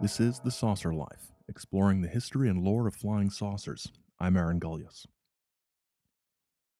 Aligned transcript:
This 0.00 0.20
is 0.20 0.38
The 0.38 0.52
Saucer 0.52 0.94
Life, 0.94 1.32
exploring 1.48 2.02
the 2.02 2.08
history 2.08 2.48
and 2.48 2.62
lore 2.62 2.86
of 2.86 2.94
flying 2.94 3.30
saucers. 3.30 3.88
I'm 4.20 4.36
Aaron 4.36 4.60
Gulyas. 4.60 5.06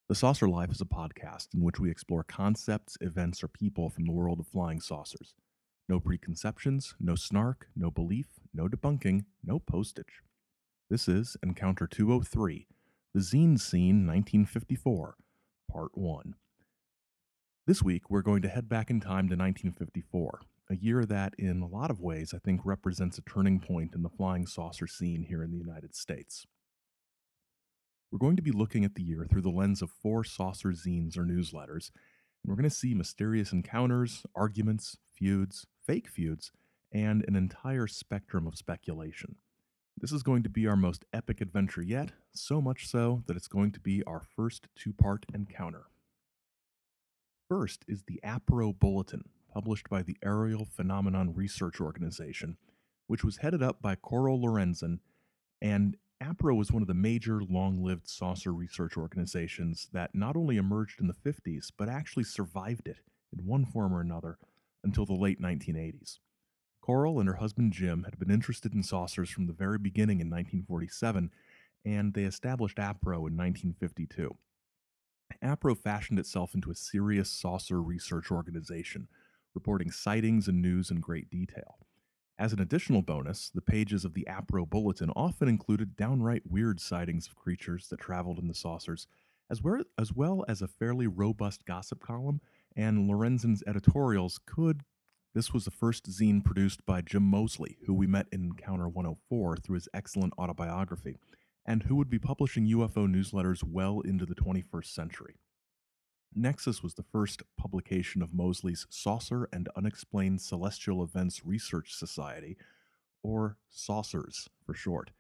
The 0.09 0.15
Saucer 0.15 0.49
Life 0.49 0.71
is 0.71 0.81
a 0.81 0.85
podcast 0.85 1.53
in 1.53 1.65
which 1.65 1.81
we 1.81 1.91
explore 1.91 2.23
concepts, 2.23 2.96
events, 3.01 3.42
or 3.42 3.49
people 3.49 3.91
from 3.91 4.04
the 4.04 4.13
world 4.13 4.38
of 4.38 4.46
flying 4.46 4.81
saucers. 4.81 5.35
No 5.88 5.99
preconceptions, 5.99 6.95
no 7.01 7.17
snark, 7.17 7.67
no 7.74 7.91
belief, 7.91 8.28
no 8.54 8.69
debunking, 8.69 9.24
no 9.45 9.59
postage. 9.59 10.23
This 10.88 11.09
is 11.09 11.37
Encounter 11.42 11.88
203, 11.88 12.69
The 13.14 13.21
Zine 13.21 13.59
Scene 13.59 14.06
1954, 14.06 15.17
Part 15.69 15.99
1. 15.99 16.34
This 17.66 17.82
week, 17.82 18.10
we're 18.10 18.23
going 18.23 18.42
to 18.42 18.48
head 18.48 18.69
back 18.69 18.91
in 18.91 19.00
time 19.00 19.28
to 19.28 19.34
1954, 19.34 20.41
a 20.70 20.77
year 20.77 21.04
that, 21.06 21.34
in 21.38 21.62
a 21.62 21.66
lot 21.66 21.90
of 21.90 22.00
ways, 22.00 22.34
I 22.34 22.38
think 22.38 22.60
represents 22.64 23.18
a 23.18 23.22
turning 23.22 23.60
point 23.60 23.95
in 23.95 24.02
the 24.02 24.09
flying 24.09 24.46
saucer 24.46 24.86
scene 24.86 25.22
here 25.22 25.42
in 25.42 25.50
the 25.50 25.59
United 25.59 25.95
States. 25.95 26.46
We're 28.10 28.18
going 28.18 28.36
to 28.36 28.42
be 28.42 28.52
looking 28.52 28.84
at 28.84 28.95
the 28.95 29.02
year 29.02 29.26
through 29.28 29.42
the 29.42 29.50
lens 29.50 29.82
of 29.82 29.90
four 29.90 30.24
saucer 30.24 30.70
zines 30.70 31.16
or 31.16 31.24
newsletters, 31.24 31.90
and 32.42 32.50
we're 32.50 32.56
going 32.56 32.64
to 32.64 32.70
see 32.70 32.95
mysterious 32.95 33.52
encounters, 33.52 34.24
arguments, 34.34 34.96
feuds, 35.14 35.66
fake 35.86 36.09
feuds, 36.09 36.52
and 36.92 37.24
an 37.28 37.37
entire 37.37 37.87
spectrum 37.87 38.46
of 38.46 38.56
speculation. 38.56 39.37
This 40.00 40.12
is 40.12 40.23
going 40.23 40.42
to 40.45 40.48
be 40.48 40.66
our 40.66 40.76
most 40.76 41.04
epic 41.12 41.40
adventure 41.40 41.82
yet, 41.82 42.12
so 42.32 42.60
much 42.60 42.88
so 42.88 43.24
that 43.26 43.37
it's 43.37 43.48
going 43.48 43.73
to 43.73 43.80
be 43.80 44.02
our 44.04 44.23
first 44.37 44.68
two 44.76 44.92
part 44.92 45.26
encounter. 45.34 45.87
First 47.48 47.84
is 47.88 48.04
the 48.04 48.20
APRO 48.23 48.78
Bulletin, 48.78 49.24
published 49.52 49.88
by 49.88 50.02
the 50.02 50.16
Aerial 50.25 50.65
Phenomenon 50.65 51.35
Research 51.35 51.80
Organization, 51.80 52.57
which 53.07 53.24
was 53.24 53.38
headed 53.38 53.63
up 53.63 53.80
by 53.80 53.95
Coral 53.95 54.40
Lorenzen. 54.40 55.01
And 55.60 55.96
APRO 56.23 56.57
was 56.57 56.73
one 56.73 56.82
of 56.82 56.88
the 56.88 56.95
major 56.95 57.40
long 57.43 57.82
lived 57.82 58.09
saucer 58.09 58.52
research 58.52 58.96
organizations 58.96 59.88
that 59.93 60.15
not 60.15 60.37
only 60.37 60.57
emerged 60.57 61.01
in 61.01 61.07
the 61.07 61.15
50s, 61.15 61.73
but 61.77 61.88
actually 61.88 62.24
survived 62.24 62.88
it 62.88 62.99
in 63.37 63.46
one 63.46 63.65
form 63.65 63.95
or 63.95 64.01
another 64.01 64.39
until 64.85 65.07
the 65.07 65.15
late 65.15 65.41
1980s. 65.41 66.19
Coral 66.81 67.21
and 67.21 67.29
her 67.29 67.37
husband 67.37 67.73
Jim 67.73 68.05
had 68.05 68.19
been 68.19 68.31
interested 68.31 68.73
in 68.75 68.83
saucers 68.83 69.29
from 69.31 69.47
the 69.47 69.53
very 69.53 69.79
beginning 69.79 70.21
in 70.21 70.29
1947, 70.29 71.31
and 71.85 72.15
they 72.15 72.25
established 72.25 72.79
APRO 72.79 73.29
in 73.29 73.37
1952. 73.37 74.37
APRO 75.43 75.77
fashioned 75.77 76.19
itself 76.19 76.55
into 76.55 76.71
a 76.71 76.75
serious 76.75 77.31
saucer 77.31 77.83
research 77.83 78.31
organization, 78.31 79.09
reporting 79.55 79.91
sightings 79.91 80.49
and 80.49 80.61
news 80.61 80.91
in 80.91 81.01
great 81.01 81.31
detail. 81.31 81.79
As 82.39 82.53
an 82.53 82.61
additional 82.61 83.03
bonus, 83.03 83.51
the 83.51 83.61
pages 83.61 84.05
of 84.05 84.15
the 84.15 84.27
APRO 84.29 84.69
Bulletin 84.69 85.11
often 85.17 85.49
included 85.49 85.97
downright 85.97 86.43
weird 86.47 86.81
sightings 86.81 87.27
of 87.27 87.35
creatures 87.35 87.89
that 87.89 88.01
traveled 88.01 88.39
in 88.39 88.49
the 88.49 88.55
saucers, 88.55 89.07
as 89.51 89.63
well, 89.63 90.45
as 90.49 90.63
a 90.63 90.69
fairly 90.69 91.07
robust 91.07 91.65
gossip 91.65 92.01
column, 92.01 92.41
and 92.77 93.09
Lorenzen's 93.09 93.63
editorials 93.67 94.39
could 94.47 94.85
this 95.35 95.53
was 95.53 95.67
the 95.67 95.71
first 95.71 96.11
zine 96.11 96.43
produced 96.43 96.85
by 96.87 97.01
Jim 97.03 97.23
Moseley, 97.23 97.79
who 97.87 97.95
we 97.95 98.07
met 98.07 98.27
in 98.33 98.45
Encounter 98.45 98.89
104 98.89 99.59
through 99.59 99.75
his 99.75 99.89
excellent 99.93 100.33
autobiography, 100.39 101.17
and 101.67 101.83
who 101.83 101.97
would 101.97 102.09
be 102.09 102.19
publishing 102.19 102.67
UFO 102.67 103.07
newsletters 103.07 103.62
well 103.62 104.01
into 104.01 104.25
the 104.25 104.35
21st 104.35 104.87
century. 104.87 105.37
Nexus 106.34 106.83
was 106.83 106.95
the 106.95 107.03
first 107.03 107.43
publication 107.57 108.23
of 108.23 108.34
Moseley's 108.34 108.87
Saucer 108.91 109.48
and 109.53 109.69
Unexplained 109.77 110.41
Celestial 110.41 111.03
Events 111.03 111.45
Research 111.45 111.95
Society, 111.95 112.57
or 113.23 113.57
Saucers 113.71 114.49
for 114.65 114.75
short. 114.75 115.11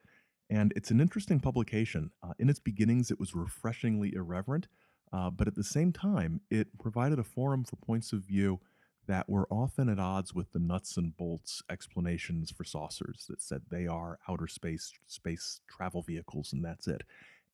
And 0.50 0.72
it's 0.76 0.90
an 0.90 1.00
interesting 1.00 1.40
publication. 1.40 2.10
Uh, 2.22 2.32
in 2.38 2.48
its 2.48 2.58
beginnings, 2.58 3.10
it 3.10 3.20
was 3.20 3.34
refreshingly 3.34 4.14
irreverent, 4.14 4.68
uh, 5.12 5.30
but 5.30 5.48
at 5.48 5.54
the 5.54 5.64
same 5.64 5.92
time, 5.92 6.40
it 6.50 6.78
provided 6.78 7.18
a 7.18 7.24
forum 7.24 7.64
for 7.64 7.76
points 7.76 8.12
of 8.12 8.20
view 8.20 8.60
that 9.06 9.28
were 9.28 9.48
often 9.50 9.88
at 9.88 9.98
odds 9.98 10.34
with 10.34 10.52
the 10.52 10.58
nuts 10.58 10.96
and 10.96 11.16
bolts 11.16 11.62
explanations 11.70 12.50
for 12.50 12.62
saucers 12.62 13.24
that 13.28 13.40
said 13.40 13.62
they 13.70 13.86
are 13.86 14.18
outer 14.28 14.46
space 14.46 14.92
space 15.06 15.60
travel 15.66 16.02
vehicles 16.02 16.52
and 16.52 16.62
that's 16.62 16.86
it. 16.86 17.02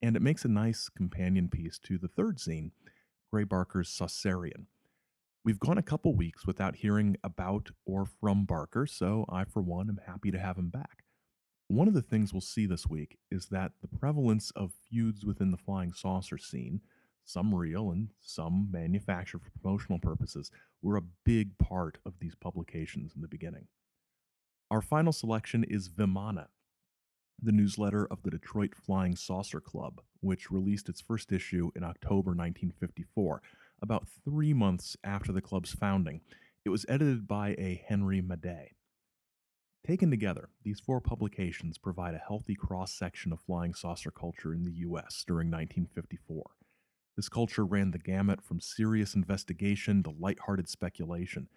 And 0.02 0.16
it 0.16 0.22
makes 0.22 0.44
a 0.44 0.48
nice 0.48 0.88
companion 0.88 1.48
piece 1.48 1.78
to 1.84 1.96
the 1.96 2.08
third 2.08 2.38
zine, 2.38 2.72
Gray 3.34 3.42
Barker's 3.42 3.90
Saucerian. 3.90 4.66
We've 5.44 5.58
gone 5.58 5.76
a 5.76 5.82
couple 5.82 6.14
weeks 6.14 6.46
without 6.46 6.76
hearing 6.76 7.16
about 7.24 7.72
or 7.84 8.06
from 8.06 8.44
Barker, 8.44 8.86
so 8.86 9.24
I, 9.28 9.42
for 9.42 9.60
one, 9.60 9.88
am 9.88 9.98
happy 10.06 10.30
to 10.30 10.38
have 10.38 10.56
him 10.56 10.68
back. 10.68 11.02
One 11.66 11.88
of 11.88 11.94
the 11.94 12.00
things 12.00 12.32
we'll 12.32 12.40
see 12.40 12.64
this 12.64 12.86
week 12.86 13.18
is 13.32 13.46
that 13.46 13.72
the 13.82 13.88
prevalence 13.88 14.52
of 14.52 14.70
feuds 14.88 15.24
within 15.24 15.50
the 15.50 15.56
flying 15.56 15.92
saucer 15.92 16.38
scene 16.38 16.82
some 17.24 17.52
real 17.52 17.90
and 17.90 18.10
some 18.20 18.68
manufactured 18.70 19.42
for 19.42 19.50
promotional 19.50 19.98
purposes, 19.98 20.52
were 20.80 20.96
a 20.96 21.02
big 21.24 21.58
part 21.58 21.98
of 22.06 22.20
these 22.20 22.36
publications 22.36 23.14
in 23.16 23.20
the 23.20 23.26
beginning. 23.26 23.66
Our 24.70 24.80
final 24.80 25.12
selection 25.12 25.64
is 25.64 25.88
Vimana, 25.88 26.46
the 27.42 27.52
newsletter 27.52 28.06
of 28.10 28.22
the 28.22 28.30
Detroit 28.30 28.74
Flying 28.74 29.16
Saucer 29.16 29.60
Club, 29.60 30.00
which 30.20 30.50
released 30.50 30.88
its 30.88 31.00
first 31.00 31.32
issue 31.32 31.70
in 31.74 31.84
October 31.84 32.30
1954, 32.30 33.42
about 33.82 34.08
three 34.24 34.52
months 34.52 34.96
after 35.04 35.32
the 35.32 35.42
club's 35.42 35.72
founding. 35.72 36.20
It 36.64 36.70
was 36.70 36.86
edited 36.88 37.28
by 37.28 37.50
a 37.50 37.84
Henry 37.86 38.22
Madej. 38.22 38.68
Taken 39.86 40.10
together, 40.10 40.48
these 40.62 40.80
four 40.80 41.00
publications 41.02 41.76
provide 41.76 42.14
a 42.14 42.24
healthy 42.26 42.54
cross 42.54 42.94
section 42.94 43.32
of 43.32 43.40
flying 43.40 43.74
saucer 43.74 44.10
culture 44.10 44.54
in 44.54 44.64
the 44.64 44.72
U.S. 44.76 45.24
during 45.26 45.48
1954. 45.50 46.52
This 47.16 47.28
culture 47.28 47.66
ran 47.66 47.90
the 47.90 47.98
gamut 47.98 48.42
from 48.42 48.60
serious 48.60 49.14
investigation 49.14 50.02
to 50.02 50.14
lighthearted 50.18 50.70
speculation. 50.70 51.48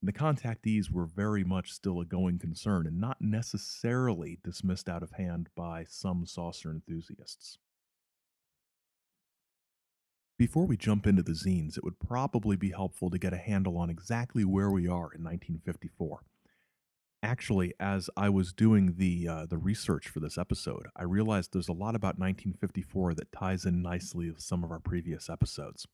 And 0.00 0.08
the 0.08 0.12
contactees 0.12 0.90
were 0.90 1.04
very 1.04 1.44
much 1.44 1.72
still 1.72 2.00
a 2.00 2.04
going 2.04 2.38
concern 2.38 2.86
and 2.86 3.00
not 3.00 3.20
necessarily 3.20 4.38
dismissed 4.42 4.88
out 4.88 5.02
of 5.02 5.12
hand 5.12 5.48
by 5.54 5.84
some 5.88 6.26
saucer 6.26 6.70
enthusiasts. 6.70 7.58
Before 10.38 10.64
we 10.64 10.78
jump 10.78 11.06
into 11.06 11.22
the 11.22 11.32
zines, 11.32 11.76
it 11.76 11.84
would 11.84 11.98
probably 11.98 12.56
be 12.56 12.70
helpful 12.70 13.10
to 13.10 13.18
get 13.18 13.34
a 13.34 13.38
handle 13.38 13.76
on 13.76 13.90
exactly 13.90 14.42
where 14.42 14.70
we 14.70 14.86
are 14.86 15.12
in 15.12 15.22
1954 15.22 16.22
actually, 17.22 17.74
as 17.78 18.08
I 18.16 18.28
was 18.28 18.52
doing 18.52 18.94
the 18.96 19.28
uh, 19.28 19.46
the 19.46 19.58
research 19.58 20.08
for 20.08 20.20
this 20.20 20.38
episode, 20.38 20.86
I 20.96 21.04
realized 21.04 21.52
there's 21.52 21.68
a 21.68 21.72
lot 21.72 21.94
about 21.94 22.18
1954 22.18 23.14
that 23.14 23.32
ties 23.32 23.64
in 23.64 23.82
nicely 23.82 24.30
with 24.30 24.40
some 24.40 24.64
of 24.64 24.70
our 24.70 24.80
previous 24.80 25.28
episodes. 25.28 25.86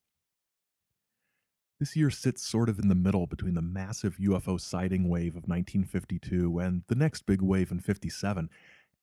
This 1.79 1.95
year 1.95 2.09
sits 2.09 2.41
sort 2.41 2.69
of 2.69 2.79
in 2.79 2.87
the 2.87 2.95
middle 2.95 3.27
between 3.27 3.53
the 3.53 3.61
massive 3.61 4.17
UFO 4.17 4.59
sighting 4.59 5.07
wave 5.07 5.35
of 5.35 5.47
1952 5.47 6.57
and 6.57 6.81
the 6.87 6.95
next 6.95 7.27
big 7.27 7.41
wave 7.41 7.71
in 7.71 7.79
57. 7.79 8.49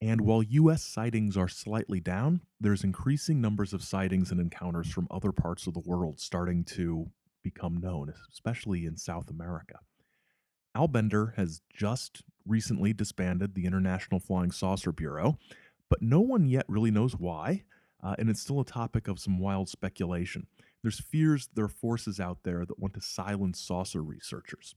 And 0.01 0.21
while 0.21 0.43
US 0.43 0.83
sightings 0.83 1.37
are 1.37 1.47
slightly 1.47 2.01
down, 2.01 2.41
there's 2.59 2.83
increasing 2.83 3.39
numbers 3.39 3.71
of 3.71 3.81
sightings 3.81 4.29
and 4.29 4.41
encounters 4.41 4.91
from 4.91 5.07
other 5.09 5.31
parts 5.31 5.67
of 5.67 5.73
the 5.73 5.83
world 5.85 6.19
starting 6.19 6.65
to 6.65 7.11
become 7.43 7.77
known, 7.77 8.13
especially 8.29 8.85
in 8.85 8.97
South 8.97 9.29
America. 9.29 9.79
Al 10.75 10.89
Bender 10.89 11.33
has 11.37 11.61
just 11.73 12.23
recently 12.45 12.91
disbanded 12.91 13.55
the 13.55 13.65
International 13.65 14.19
Flying 14.19 14.51
Saucer 14.51 14.91
Bureau, 14.91 15.37
but 15.89 16.01
no 16.01 16.19
one 16.19 16.45
yet 16.45 16.65
really 16.67 16.91
knows 16.91 17.13
why, 17.13 17.63
uh, 18.03 18.15
and 18.19 18.29
it's 18.29 18.41
still 18.41 18.59
a 18.59 18.65
topic 18.65 19.07
of 19.07 19.19
some 19.19 19.39
wild 19.39 19.69
speculation. 19.69 20.47
There's 20.85 20.99
fears 20.99 21.49
there 21.55 21.65
are 21.65 21.67
forces 21.67 22.19
out 22.19 22.43
there 22.43 22.63
that 22.63 22.77
want 22.77 22.93
to 22.93 23.01
silence 23.01 23.59
saucer 23.59 24.03
researchers. 24.03 24.75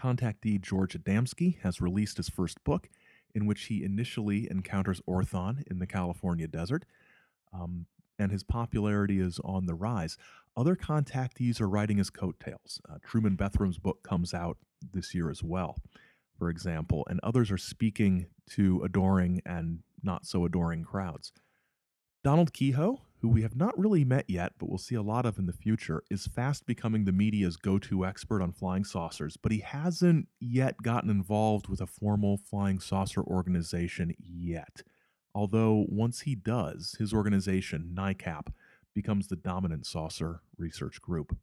Contactee 0.00 0.58
George 0.58 0.94
Adamski 0.94 1.60
has 1.60 1.78
released 1.78 2.16
his 2.16 2.30
first 2.30 2.64
book, 2.64 2.88
in 3.34 3.44
which 3.44 3.64
he 3.64 3.84
initially 3.84 4.48
encounters 4.50 5.02
Orthon 5.06 5.62
in 5.70 5.78
the 5.78 5.86
California 5.86 6.48
desert. 6.48 6.86
Um, 7.52 7.84
and 8.18 8.32
his 8.32 8.44
popularity 8.44 9.20
is 9.20 9.38
on 9.44 9.66
the 9.66 9.74
rise. 9.74 10.16
Other 10.56 10.74
contactees 10.74 11.60
are 11.60 11.68
writing 11.68 11.98
his 11.98 12.08
coattails. 12.08 12.80
Uh, 12.88 12.96
Truman 13.04 13.36
Bethurum's 13.36 13.76
book 13.76 14.02
comes 14.04 14.32
out 14.32 14.56
this 14.94 15.14
year 15.14 15.28
as 15.28 15.42
well, 15.42 15.76
for 16.38 16.48
example, 16.48 17.06
and 17.10 17.20
others 17.22 17.50
are 17.50 17.58
speaking 17.58 18.28
to 18.52 18.82
adoring 18.82 19.42
and 19.44 19.80
not 20.02 20.24
so 20.24 20.46
adoring 20.46 20.82
crowds. 20.82 21.30
Donald 22.22 22.54
Keyhoe, 22.54 23.02
who 23.24 23.30
we 23.30 23.40
have 23.40 23.56
not 23.56 23.78
really 23.78 24.04
met 24.04 24.28
yet, 24.28 24.52
but 24.58 24.68
we'll 24.68 24.76
see 24.76 24.94
a 24.94 25.00
lot 25.00 25.24
of 25.24 25.38
in 25.38 25.46
the 25.46 25.52
future, 25.54 26.02
is 26.10 26.26
fast 26.26 26.66
becoming 26.66 27.06
the 27.06 27.10
media's 27.10 27.56
go 27.56 27.78
to 27.78 28.04
expert 28.04 28.42
on 28.42 28.52
flying 28.52 28.84
saucers, 28.84 29.38
but 29.38 29.50
he 29.50 29.60
hasn't 29.60 30.28
yet 30.40 30.76
gotten 30.82 31.08
involved 31.08 31.66
with 31.66 31.80
a 31.80 31.86
formal 31.86 32.36
flying 32.36 32.78
saucer 32.78 33.22
organization 33.22 34.14
yet. 34.18 34.82
Although, 35.34 35.86
once 35.88 36.20
he 36.20 36.34
does, 36.34 36.96
his 36.98 37.14
organization, 37.14 37.92
NICAP, 37.94 38.48
becomes 38.94 39.28
the 39.28 39.36
dominant 39.36 39.86
saucer 39.86 40.42
research 40.58 41.00
group. 41.00 41.34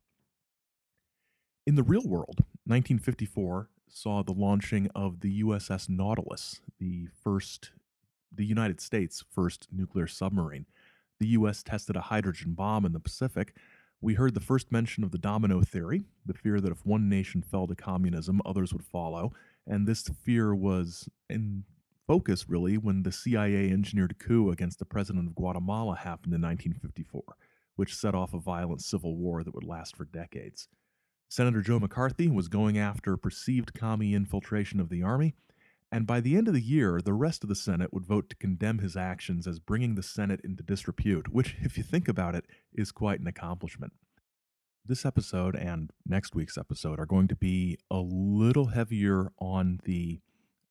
In 1.65 1.73
the 1.73 1.81
real 1.81 2.07
world, 2.07 2.41
1954 2.65 3.69
saw 3.89 4.21
the 4.21 4.33
launching 4.33 4.87
of 4.93 5.21
the 5.21 5.41
USS 5.41 5.89
Nautilus, 5.89 6.61
the 6.77 7.07
first, 7.23 7.71
the 8.31 8.45
United 8.45 8.79
States' 8.79 9.23
first 9.33 9.67
nuclear 9.71 10.05
submarine. 10.05 10.67
The 11.21 11.27
US 11.37 11.61
tested 11.61 11.95
a 11.95 12.01
hydrogen 12.01 12.53
bomb 12.55 12.83
in 12.83 12.93
the 12.93 12.99
Pacific. 12.99 13.55
We 14.01 14.15
heard 14.15 14.33
the 14.33 14.39
first 14.39 14.71
mention 14.71 15.03
of 15.03 15.11
the 15.11 15.19
domino 15.19 15.61
theory, 15.61 16.01
the 16.25 16.33
fear 16.33 16.59
that 16.59 16.71
if 16.71 16.83
one 16.83 17.07
nation 17.09 17.43
fell 17.43 17.67
to 17.67 17.75
communism, 17.75 18.41
others 18.43 18.73
would 18.73 18.83
follow. 18.83 19.31
And 19.67 19.87
this 19.87 20.09
fear 20.23 20.55
was 20.55 21.07
in 21.29 21.65
focus, 22.07 22.49
really, 22.49 22.75
when 22.79 23.03
the 23.03 23.11
CIA 23.11 23.69
engineered 23.69 24.13
a 24.13 24.15
coup 24.15 24.49
against 24.49 24.79
the 24.79 24.85
president 24.85 25.27
of 25.27 25.35
Guatemala 25.35 25.95
happened 25.95 26.33
in 26.33 26.41
1954, 26.41 27.21
which 27.75 27.95
set 27.95 28.15
off 28.15 28.33
a 28.33 28.39
violent 28.39 28.81
civil 28.81 29.15
war 29.15 29.43
that 29.43 29.53
would 29.53 29.63
last 29.63 29.95
for 29.95 30.05
decades. 30.05 30.69
Senator 31.29 31.61
Joe 31.61 31.79
McCarthy 31.79 32.29
was 32.29 32.47
going 32.47 32.79
after 32.79 33.15
perceived 33.15 33.75
commie 33.75 34.15
infiltration 34.15 34.79
of 34.79 34.89
the 34.89 35.03
Army, 35.03 35.35
and 35.91 36.07
by 36.07 36.21
the 36.21 36.37
end 36.37 36.47
of 36.47 36.53
the 36.53 36.61
year, 36.61 37.01
the 37.03 37.13
rest 37.13 37.43
of 37.43 37.49
the 37.49 37.55
Senate 37.55 37.93
would 37.93 38.05
vote 38.05 38.29
to 38.29 38.35
condemn 38.35 38.79
his 38.79 38.95
actions 38.95 39.45
as 39.45 39.59
bringing 39.59 39.95
the 39.95 40.03
Senate 40.03 40.39
into 40.43 40.63
disrepute, 40.63 41.31
which, 41.33 41.57
if 41.61 41.77
you 41.77 41.83
think 41.83 42.07
about 42.07 42.33
it, 42.33 42.45
is 42.73 42.91
quite 42.91 43.19
an 43.19 43.27
accomplishment. 43.27 43.93
This 44.85 45.05
episode 45.05 45.55
and 45.55 45.91
next 46.05 46.33
week's 46.33 46.57
episode 46.57 46.99
are 46.99 47.05
going 47.05 47.27
to 47.27 47.35
be 47.35 47.77
a 47.91 47.99
little 47.99 48.67
heavier 48.67 49.31
on 49.37 49.79
the 49.83 50.21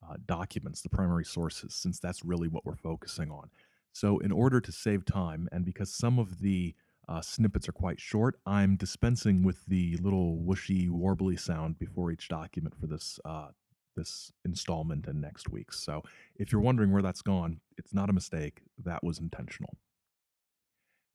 uh, 0.03 0.15
documents, 0.27 0.81
the 0.81 0.89
primary 0.89 1.25
sources, 1.25 1.75
since 1.75 2.01
that's 2.01 2.25
really 2.25 2.49
what 2.49 2.65
we're 2.65 2.75
focusing 2.77 3.31
on. 3.31 3.51
So, 3.93 4.19
in 4.19 4.33
order 4.33 4.61
to 4.61 4.73
save 4.73 5.05
time, 5.05 5.49
and 5.53 5.65
because 5.65 5.95
some 5.95 6.19
of 6.19 6.41
the 6.41 6.75
uh, 7.11 7.21
snippets 7.21 7.69
are 7.69 7.73
quite 7.73 8.01
short. 8.01 8.37
I'm 8.47 8.77
dispensing 8.77 9.43
with 9.43 9.67
the 9.67 9.97
little 9.97 10.39
whooshy, 10.47 10.89
warbly 10.89 11.39
sound 11.39 11.77
before 11.77 12.13
each 12.13 12.29
document 12.29 12.77
for 12.81 12.87
this 12.87 13.19
uh, 13.25 13.49
this 13.97 14.33
installment 14.45 15.07
and 15.07 15.21
next 15.21 15.49
week's. 15.49 15.81
So 15.81 16.03
if 16.37 16.53
you're 16.53 16.61
wondering 16.61 16.93
where 16.93 17.03
that's 17.03 17.23
gone, 17.23 17.61
it's 17.77 17.95
not 17.95 18.11
a 18.11 18.15
mistake. 18.15 18.63
That 18.83 19.03
was 19.03 19.19
intentional. 19.19 19.77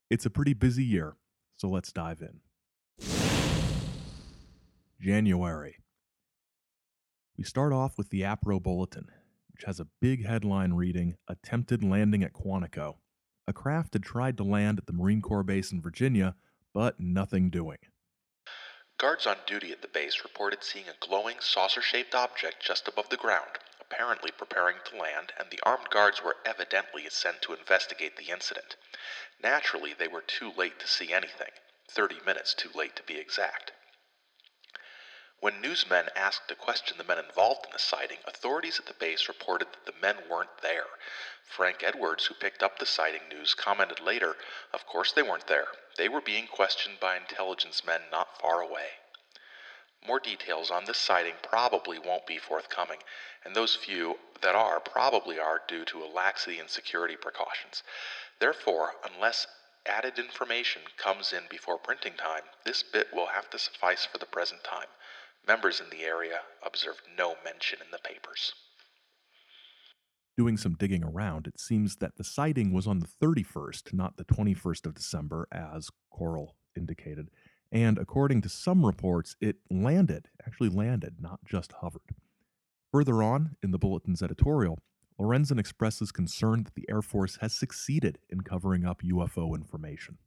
It's 0.10 0.26
a 0.26 0.30
pretty 0.30 0.54
busy 0.54 0.84
year, 0.84 1.16
so 1.58 1.68
let's 1.68 1.92
dive 1.92 2.22
in. 2.22 2.42
January. 5.00 5.78
We 7.38 7.44
start 7.44 7.74
off 7.74 7.98
with 7.98 8.10
the 8.10 8.22
APRO 8.22 8.62
Bulletin, 8.62 9.08
which 9.52 9.66
has 9.66 9.80
a 9.80 9.88
big 10.02 10.26
headline 10.26 10.74
reading 10.74 11.16
Attempted 11.28 11.84
Landing 11.84 12.24
at 12.24 12.34
Quantico 12.34 12.96
a 13.48 13.54
craft 13.54 13.94
had 13.94 14.04
tried 14.04 14.38
to 14.38 14.44
land 14.44 14.80
at 14.80 14.88
the 14.88 14.94
Marine 14.94 15.22
Corps 15.22 15.44
base 15.44 15.72
in 15.72 15.82
Virginia, 15.82 16.36
but 16.74 17.00
nothing 17.00 17.50
doing. 17.50 17.78
Guards 18.98 19.28
on 19.28 19.42
duty 19.46 19.74
at 19.74 19.82
the 19.82 19.90
base 19.90 20.24
reported 20.24 20.64
seeing 20.64 20.88
a 20.88 20.94
glowing, 20.94 21.42
saucer 21.42 21.82
shaped 21.82 22.16
object 22.16 22.64
just 22.64 22.88
above 22.88 23.10
the 23.10 23.18
ground, 23.18 23.60
apparently 23.82 24.32
preparing 24.32 24.80
to 24.86 24.96
land, 24.96 25.34
and 25.38 25.50
the 25.52 25.60
armed 25.64 25.90
guards 25.90 26.22
were 26.22 26.38
evidently 26.46 27.10
sent 27.10 27.42
to 27.42 27.54
investigate 27.54 28.16
the 28.16 28.30
incident. 28.30 28.78
Naturally, 29.38 29.94
they 29.94 30.08
were 30.08 30.22
too 30.22 30.50
late 30.54 30.80
to 30.80 30.88
see 30.88 31.12
anything, 31.12 31.52
30 31.90 32.22
minutes 32.22 32.54
too 32.54 32.72
late 32.74 32.96
to 32.96 33.04
be 33.04 33.18
exact. 33.18 33.74
When 35.42 35.60
newsmen 35.60 36.10
asked 36.16 36.48
to 36.48 36.56
question 36.56 36.98
the 36.98 37.04
men 37.04 37.20
involved 37.20 37.66
in 37.66 37.74
the 37.74 37.78
sighting, 37.80 38.20
authorities 38.26 38.80
at 38.80 38.86
the 38.86 38.94
base 38.94 39.28
reported 39.28 39.68
that 39.74 39.86
the 39.86 40.00
men 40.00 40.30
weren't 40.30 40.60
there. 40.62 40.88
Frank 41.44 41.84
Edwards, 41.84 42.26
who 42.26 42.36
picked 42.36 42.64
up 42.64 42.80
the 42.80 42.86
sighting 42.86 43.28
news, 43.28 43.54
commented 43.54 44.00
later, 44.00 44.38
Of 44.72 44.86
course 44.86 45.12
they 45.12 45.22
weren't 45.22 45.48
there. 45.48 45.68
They 45.98 46.08
were 46.08 46.22
being 46.22 46.48
questioned 46.48 47.02
by 47.02 47.18
intelligence 47.18 47.84
men 47.84 48.04
not 48.10 48.40
far 48.40 48.62
away. 48.62 48.92
More 50.02 50.22
details 50.22 50.72
on 50.72 50.86
this 50.86 51.00
sighting 51.00 51.36
probably 51.44 52.00
won't 52.00 52.26
be 52.26 52.38
forthcoming, 52.38 53.04
and 53.44 53.56
those 53.56 53.76
few 53.76 54.20
that 54.40 54.56
are 54.56 54.80
probably 54.80 55.38
are 55.38 55.62
due 55.68 55.84
to 55.86 56.04
a 56.04 56.08
laxity 56.08 56.60
in 56.60 56.70
security 56.70 57.18
precautions. 57.18 57.84
Therefore, 58.40 58.96
unless 59.04 59.48
added 59.86 60.18
information 60.18 60.84
comes 60.98 61.34
in 61.34 61.44
before 61.50 61.78
printing 61.78 62.14
time, 62.14 62.44
this 62.64 62.84
bit 62.84 63.14
will 63.14 63.28
have 63.28 63.50
to 63.50 63.60
suffice 63.60 64.06
for 64.06 64.18
the 64.18 64.26
present 64.26 64.64
time. 64.64 64.88
Members 65.48 65.80
in 65.80 65.90
the 65.92 66.04
area 66.04 66.40
observed 66.66 67.02
no 67.18 67.36
mention 67.44 67.80
in 67.80 67.92
the 67.92 68.00
papers. 68.00 68.54
Doing 70.38 70.58
some 70.58 70.74
digging 70.74 71.04
around, 71.04 71.48
it 71.48 71.60
seems 71.60 71.98
that 71.98 72.18
the 72.18 72.24
sighting 72.24 72.74
was 72.74 72.88
on 72.88 73.00
the 73.00 73.08
31st, 73.08 73.94
not 73.94 74.18
the 74.18 74.26
21st 74.26 74.86
of 74.86 74.96
December, 74.96 75.48
as 75.52 75.90
Coral 76.10 76.56
indicated. 76.76 77.30
And 77.72 77.98
according 77.98 78.42
to 78.42 78.50
some 78.50 78.86
reports, 78.86 79.36
it 79.40 79.58
landed, 79.70 80.30
actually 80.46 80.70
landed, 80.70 81.22
not 81.22 81.40
just 81.46 81.74
hovered. 81.82 82.16
Further 82.92 83.22
on 83.22 83.56
in 83.62 83.72
the 83.72 83.78
bulletin's 83.78 84.24
editorial, 84.24 84.80
Lorenzen 85.20 85.60
expresses 85.60 86.12
concern 86.12 86.64
that 86.64 86.76
the 86.76 86.90
Air 86.90 87.02
Force 87.02 87.38
has 87.40 87.54
succeeded 87.54 88.20
in 88.30 88.42
covering 88.42 88.84
up 88.84 89.02
UFO 89.02 89.56
information. 89.56 90.18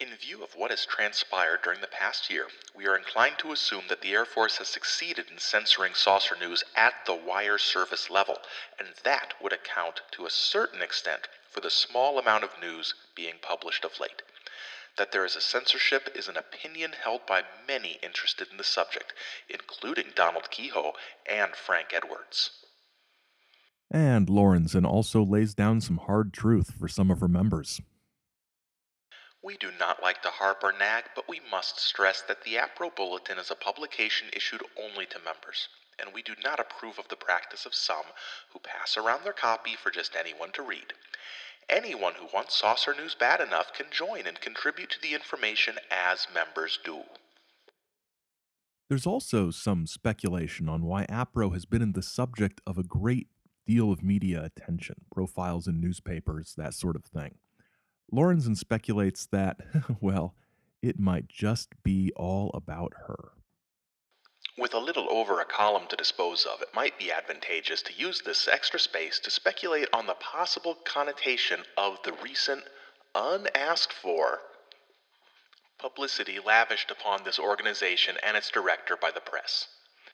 In 0.00 0.16
view 0.16 0.42
of 0.42 0.56
what 0.56 0.72
has 0.72 0.84
transpired 0.84 1.62
during 1.62 1.80
the 1.80 1.86
past 1.86 2.28
year, 2.28 2.48
we 2.74 2.86
are 2.86 2.96
inclined 2.96 3.38
to 3.38 3.52
assume 3.52 3.84
that 3.88 4.00
the 4.00 4.12
Air 4.12 4.24
Force 4.24 4.56
has 4.56 4.66
succeeded 4.66 5.30
in 5.30 5.38
censoring 5.38 5.94
saucer 5.94 6.34
news 6.34 6.64
at 6.74 7.06
the 7.06 7.14
wire 7.14 7.56
service 7.56 8.10
level, 8.10 8.38
and 8.78 8.88
that 9.04 9.34
would 9.40 9.52
account 9.52 10.00
to 10.10 10.26
a 10.26 10.30
certain 10.30 10.82
extent 10.82 11.28
for 11.48 11.60
the 11.60 11.70
small 11.70 12.18
amount 12.18 12.42
of 12.42 12.60
news 12.60 12.94
being 13.14 13.34
published 13.42 13.84
of 13.84 14.00
late. 14.00 14.22
That 14.96 15.12
there 15.12 15.24
is 15.24 15.36
a 15.36 15.40
censorship 15.40 16.08
is 16.16 16.26
an 16.26 16.36
opinion 16.36 16.92
held 17.04 17.24
by 17.24 17.44
many 17.68 18.00
interested 18.02 18.48
in 18.50 18.56
the 18.56 18.64
subject, 18.64 19.12
including 19.48 20.12
Donald 20.16 20.50
Keyhoe 20.50 20.94
and 21.30 21.54
Frank 21.54 21.92
Edwards. 21.94 22.50
And 23.88 24.28
Lorenzen 24.28 24.84
also 24.84 25.24
lays 25.24 25.54
down 25.54 25.80
some 25.80 25.98
hard 25.98 26.32
truth 26.32 26.72
for 26.78 26.88
some 26.88 27.10
of 27.10 27.20
her 27.20 27.28
members. 27.28 27.80
We 29.42 29.56
do 29.56 29.70
not 29.78 30.02
like 30.02 30.20
to 30.22 30.28
harp 30.28 30.62
or 30.62 30.72
nag, 30.72 31.04
but 31.14 31.28
we 31.28 31.40
must 31.50 31.80
stress 31.80 32.20
that 32.28 32.44
the 32.44 32.56
APRO 32.56 32.94
Bulletin 32.94 33.38
is 33.38 33.50
a 33.50 33.54
publication 33.54 34.28
issued 34.34 34.62
only 34.78 35.06
to 35.06 35.18
members, 35.18 35.68
and 35.98 36.12
we 36.12 36.22
do 36.22 36.34
not 36.44 36.60
approve 36.60 36.98
of 36.98 37.08
the 37.08 37.16
practice 37.16 37.64
of 37.64 37.74
some 37.74 38.04
who 38.52 38.58
pass 38.58 38.98
around 38.98 39.24
their 39.24 39.32
copy 39.32 39.76
for 39.76 39.90
just 39.90 40.14
anyone 40.14 40.52
to 40.52 40.62
read. 40.62 40.92
Anyone 41.70 42.14
who 42.14 42.26
wants 42.34 42.56
saucer 42.56 42.94
news 42.94 43.14
bad 43.14 43.40
enough 43.40 43.72
can 43.72 43.86
join 43.90 44.26
and 44.26 44.40
contribute 44.40 44.90
to 44.90 45.00
the 45.00 45.14
information 45.14 45.76
as 45.90 46.26
members 46.34 46.78
do. 46.84 47.04
There's 48.90 49.06
also 49.06 49.50
some 49.50 49.86
speculation 49.86 50.68
on 50.68 50.84
why 50.84 51.06
APRO 51.06 51.54
has 51.54 51.64
been 51.64 51.80
in 51.80 51.92
the 51.92 52.02
subject 52.02 52.60
of 52.66 52.76
a 52.76 52.82
great 52.82 53.28
deal 53.66 53.92
of 53.92 54.02
media 54.02 54.42
attention, 54.44 54.96
profiles 55.14 55.66
in 55.66 55.80
newspapers, 55.80 56.54
that 56.56 56.74
sort 56.74 56.96
of 56.96 57.04
thing. 57.04 57.36
Lorenzen 58.12 58.56
speculates 58.56 59.26
that, 59.26 59.60
well, 60.00 60.34
it 60.82 60.98
might 60.98 61.28
just 61.28 61.70
be 61.82 62.12
all 62.16 62.50
about 62.54 62.94
her. 63.06 63.32
With 64.58 64.74
a 64.74 64.78
little 64.78 65.10
over 65.10 65.40
a 65.40 65.44
column 65.44 65.86
to 65.88 65.96
dispose 65.96 66.44
of, 66.44 66.60
it 66.60 66.74
might 66.74 66.98
be 66.98 67.12
advantageous 67.12 67.82
to 67.82 67.92
use 67.94 68.20
this 68.20 68.48
extra 68.48 68.80
space 68.80 69.18
to 69.20 69.30
speculate 69.30 69.88
on 69.92 70.06
the 70.06 70.14
possible 70.14 70.74
connotation 70.84 71.60
of 71.76 72.02
the 72.02 72.12
recent, 72.22 72.64
unasked 73.14 73.92
for 73.92 74.40
publicity 75.78 76.38
lavished 76.38 76.90
upon 76.90 77.24
this 77.24 77.38
organization 77.38 78.16
and 78.22 78.36
its 78.36 78.50
director 78.50 78.96
by 78.96 79.10
the 79.10 79.20
press. 79.20 79.66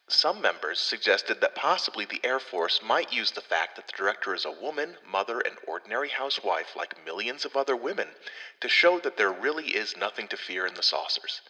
Some 0.09 0.41
members 0.41 0.79
suggested 0.79 1.41
that 1.41 1.57
possibly 1.57 2.05
the 2.05 2.25
Air 2.25 2.39
Force 2.39 2.81
might 2.81 3.13
use 3.13 3.33
the 3.33 3.41
fact 3.41 3.75
that 3.75 3.89
the 3.89 3.97
director 3.97 4.35
is 4.35 4.45
a 4.45 4.53
woman, 4.53 4.97
mother, 5.05 5.41
and 5.41 5.59
ordinary 5.67 6.11
housewife 6.11 6.77
like 6.77 7.05
millions 7.05 7.45
of 7.45 7.57
other 7.57 7.75
women 7.75 8.15
to 8.61 8.69
show 8.69 9.01
that 9.01 9.17
there 9.17 9.33
really 9.33 9.75
is 9.75 9.97
nothing 9.97 10.29
to 10.29 10.37
fear 10.37 10.65
in 10.65 10.75
the 10.75 10.83
saucers. 10.83 11.41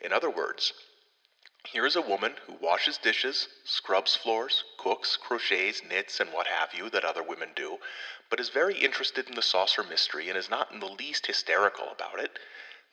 In 0.00 0.12
other 0.12 0.30
words, 0.30 0.72
here 1.66 1.86
is 1.86 1.96
a 1.96 2.02
woman 2.02 2.36
who 2.46 2.52
washes 2.52 2.98
dishes, 2.98 3.48
scrubs 3.64 4.14
floors, 4.14 4.62
cooks, 4.78 5.16
crochets, 5.16 5.82
knits, 5.82 6.20
and 6.20 6.32
what 6.32 6.46
have 6.46 6.72
you 6.72 6.90
that 6.90 7.04
other 7.04 7.22
women 7.22 7.50
do, 7.56 7.78
but 8.30 8.38
is 8.38 8.50
very 8.50 8.78
interested 8.78 9.28
in 9.28 9.34
the 9.34 9.42
saucer 9.42 9.82
mystery 9.82 10.28
and 10.28 10.38
is 10.38 10.50
not 10.50 10.70
in 10.70 10.78
the 10.78 10.86
least 10.86 11.26
hysterical 11.26 11.90
about 11.90 12.20
it. 12.20 12.38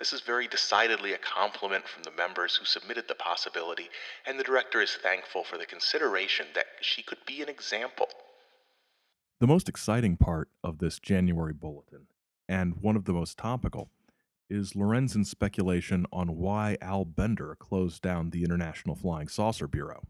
This 0.02 0.14
is 0.14 0.22
very 0.22 0.48
decidedly 0.48 1.14
a 1.14 1.20
compliment 1.20 1.88
from 1.88 2.02
the 2.02 2.10
members 2.10 2.56
who 2.56 2.66
submitted 2.66 3.08
the 3.08 3.14
possibility, 3.14 3.88
and 4.26 4.40
the 4.40 4.44
director 4.44 4.82
is 4.82 4.96
thankful 4.96 5.44
for 5.44 5.60
the 5.60 5.66
consideration 5.68 6.48
that 6.56 6.66
she 6.82 7.04
could 7.04 7.20
be 7.28 7.44
an 7.44 7.50
example. 7.50 8.10
The 9.40 9.46
most 9.46 9.70
exciting 9.70 10.18
part 10.18 10.50
of 10.64 10.80
this 10.80 10.98
January 10.98 11.54
bulletin, 11.54 12.08
and 12.50 12.82
one 12.82 12.96
of 12.96 13.06
the 13.06 13.14
most 13.14 13.38
topical, 13.38 13.92
is 14.50 14.76
Lorenzen's 14.76 15.30
speculation 15.30 16.08
on 16.12 16.36
why 16.36 16.80
Al 16.82 17.06
Bender 17.06 17.56
closed 17.60 18.02
down 18.02 18.32
the 18.32 18.44
International 18.44 18.96
Flying 18.96 19.28
Saucer 19.28 19.68
Bureau. 19.68 20.02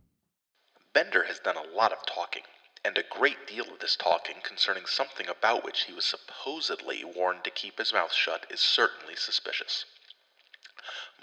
Bender 0.94 1.26
has 1.26 1.40
done 1.40 1.58
a 1.58 1.76
lot 1.76 1.92
of 1.92 2.06
talking 2.06 2.44
and 2.84 2.98
a 2.98 3.04
great 3.04 3.46
deal 3.46 3.72
of 3.72 3.80
this 3.80 3.96
talking 3.96 4.42
concerning 4.42 4.86
something 4.86 5.28
about 5.28 5.64
which 5.64 5.84
he 5.84 5.94
was 5.94 6.06
supposedly 6.06 7.04
warned 7.04 7.44
to 7.44 7.52
keep 7.52 7.78
his 7.78 7.94
mouth 7.94 8.14
shut 8.14 8.46
is 8.50 8.60
certainly 8.60 9.16
suspicious. 9.16 9.86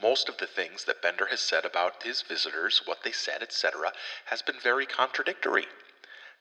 Most 0.00 0.28
of 0.28 0.38
the 0.38 0.46
things 0.46 0.84
that 0.84 1.02
Bender 1.02 1.26
has 1.26 1.40
said 1.40 1.64
about 1.64 2.04
his 2.04 2.22
visitors, 2.22 2.82
what 2.86 3.02
they 3.02 3.10
said, 3.10 3.42
etc., 3.42 3.92
has 4.26 4.42
been 4.42 4.60
very 4.60 4.86
contradictory. 4.86 5.66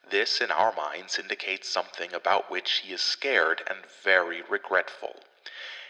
This, 0.08 0.40
in 0.40 0.52
our 0.52 0.72
minds, 0.74 1.18
indicates 1.18 1.68
something 1.68 2.14
about 2.14 2.52
which 2.52 2.84
he 2.84 2.94
is 2.94 3.02
scared 3.02 3.64
and 3.68 3.86
very 4.04 4.44
regretful. 4.44 5.24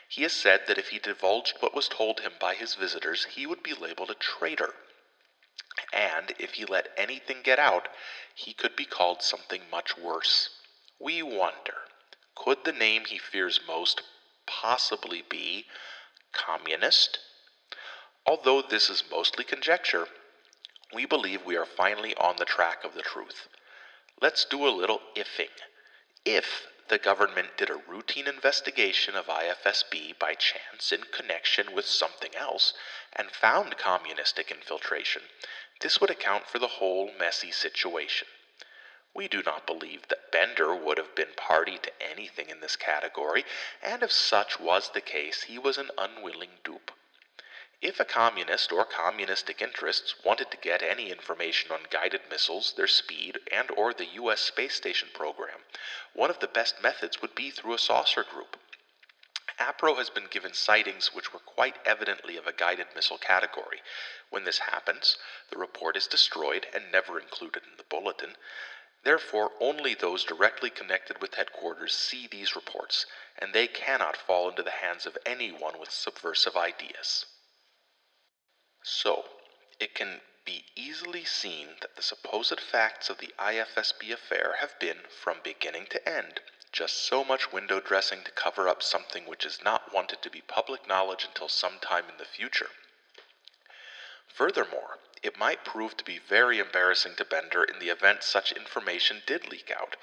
He 0.08 0.24
has 0.24 0.32
said 0.32 0.68
that 0.68 0.78
if 0.78 0.90
he 0.90 1.00
divulged 1.00 1.58
what 1.62 1.76
was 1.76 1.90
told 1.90 2.22
him 2.22 2.34
by 2.40 2.56
his 2.56 2.76
visitors, 2.76 3.26
he 3.26 3.46
would 3.46 3.62
be 3.62 3.74
labeled 3.74 4.10
a 4.10 4.16
traitor. 4.16 4.74
And 5.98 6.34
if 6.38 6.54
he 6.54 6.66
let 6.66 6.94
anything 6.96 7.42
get 7.42 7.58
out, 7.58 7.88
he 8.36 8.54
could 8.54 8.76
be 8.76 8.86
called 8.86 9.24
something 9.24 9.64
much 9.72 9.98
worse. 9.98 10.50
We 11.00 11.24
wonder 11.24 11.74
could 12.36 12.64
the 12.66 12.72
name 12.72 13.06
he 13.06 13.18
fears 13.18 13.60
most 13.68 14.04
possibly 14.46 15.24
be 15.24 15.66
communist? 16.32 17.18
Although 18.28 18.62
this 18.62 18.92
is 18.92 19.10
mostly 19.10 19.44
conjecture, 19.44 20.08
we 20.94 21.06
believe 21.06 21.44
we 21.44 21.58
are 21.58 21.66
finally 21.66 22.16
on 22.16 22.36
the 22.36 22.46
track 22.46 22.84
of 22.84 22.94
the 22.94 23.02
truth. 23.02 23.48
Let's 24.22 24.46
do 24.46 24.68
a 24.68 24.70
little 24.70 25.02
ifing. 25.16 25.50
If 26.24 26.68
the 26.90 27.00
government 27.00 27.58
did 27.58 27.70
a 27.70 27.82
routine 27.88 28.28
investigation 28.28 29.16
of 29.16 29.26
IFSB 29.26 30.18
by 30.20 30.36
chance 30.36 30.92
in 30.92 31.02
connection 31.12 31.74
with 31.74 31.86
something 31.86 32.36
else 32.36 32.74
and 33.14 33.32
found 33.32 33.78
communistic 33.78 34.52
infiltration, 34.52 35.24
this 35.80 36.02
would 36.02 36.10
account 36.10 36.48
for 36.48 36.60
the 36.60 36.68
whole 36.68 37.12
messy 37.18 37.52
situation. 37.52 38.28
We 39.14 39.28
do 39.28 39.42
not 39.42 39.66
believe 39.66 40.08
that 40.10 40.32
Bender 40.32 40.76
would 40.76 40.98
have 40.98 41.16
been 41.16 41.34
party 41.36 41.78
to 41.80 42.02
anything 42.02 42.50
in 42.50 42.62
this 42.62 42.76
category, 42.76 43.46
and 43.82 44.04
if 44.04 44.12
such 44.12 44.60
was 44.60 44.90
the 44.90 45.02
case, 45.02 45.44
he 45.44 45.58
was 45.58 45.78
an 45.78 45.90
unwilling 45.98 46.60
dupe. 46.64 46.92
If 47.82 48.00
a 48.00 48.06
communist 48.06 48.72
or 48.72 48.86
communistic 48.86 49.62
interests 49.62 50.16
wanted 50.24 50.50
to 50.50 50.58
get 50.58 50.82
any 50.82 51.12
information 51.12 51.72
on 51.72 51.88
guided 51.92 52.22
missiles, 52.28 52.74
their 52.74 52.88
speed, 52.88 53.40
and 53.52 53.70
or 53.72 53.94
the 53.94 54.08
US 54.22 54.42
space 54.42 54.74
station 54.74 55.10
program, 55.14 55.64
one 56.14 56.32
of 56.32 56.40
the 56.40 56.48
best 56.48 56.82
methods 56.82 57.22
would 57.22 57.36
be 57.36 57.52
through 57.52 57.74
a 57.74 57.80
saucer 57.80 58.24
group. 58.24 58.58
APRO 59.60 59.96
has 59.96 60.12
been 60.12 60.28
given 60.28 60.54
sightings 60.54 61.14
which 61.16 61.34
were 61.34 61.40
quite 61.40 61.78
evidently 61.84 62.38
of 62.38 62.46
a 62.46 62.54
guided 62.54 62.88
missile 62.94 63.18
category. 63.18 63.82
When 64.30 64.44
this 64.44 64.60
happens, 64.60 65.18
the 65.50 65.58
report 65.58 65.98
is 65.98 66.06
destroyed 66.06 66.68
and 66.74 66.92
never 66.92 67.20
included 67.20 67.64
in 67.64 67.78
the 67.78 67.84
bulletin. 67.84 68.38
Therefore, 69.04 69.54
only 69.60 69.96
those 69.96 70.24
directly 70.24 70.70
connected 70.70 71.22
with 71.22 71.36
headquarters 71.36 71.96
see 71.96 72.28
these 72.28 72.56
reports, 72.56 73.06
and 73.38 73.54
they 73.54 73.68
cannot 73.68 74.18
fall 74.18 74.50
into 74.50 74.64
the 74.64 74.72
hands 74.72 75.06
of 75.06 75.18
anyone 75.26 75.80
with 75.80 75.92
subversive 75.92 76.56
ideas. 76.56 77.26
So, 78.84 79.26
it 79.80 79.96
can 79.96 80.22
be 80.46 80.66
easily 80.76 81.26
seen 81.26 81.78
that 81.82 81.96
the 81.96 82.02
supposed 82.02 82.60
facts 82.60 83.10
of 83.10 83.18
the 83.18 83.34
IFSB 83.40 84.12
affair 84.12 84.58
have 84.60 84.80
been, 84.80 85.00
from 85.10 85.42
beginning 85.44 85.88
to 85.88 86.08
end, 86.08 86.42
just 86.78 87.08
so 87.08 87.24
much 87.24 87.52
window 87.52 87.80
dressing 87.80 88.20
to 88.24 88.30
cover 88.30 88.68
up 88.70 88.84
something 88.84 89.24
which 89.26 89.44
is 89.44 89.64
not 89.66 89.92
wanted 89.92 90.22
to 90.22 90.30
be 90.30 90.42
public 90.42 90.88
knowledge 90.88 91.26
until 91.26 91.50
some 91.50 91.80
time 91.82 92.04
in 92.08 92.16
the 92.20 92.24
future. 92.24 92.70
Furthermore, 94.28 95.00
it 95.24 95.40
might 95.40 95.66
prove 95.66 95.98
to 95.98 96.04
be 96.04 96.20
very 96.20 96.60
embarrassing 96.60 97.16
to 97.16 97.26
Bender 97.26 97.64
in 97.64 97.80
the 97.80 97.90
event 97.90 98.22
such 98.22 98.52
information 98.52 99.24
did 99.26 99.50
leak 99.50 99.72
out. 99.72 99.96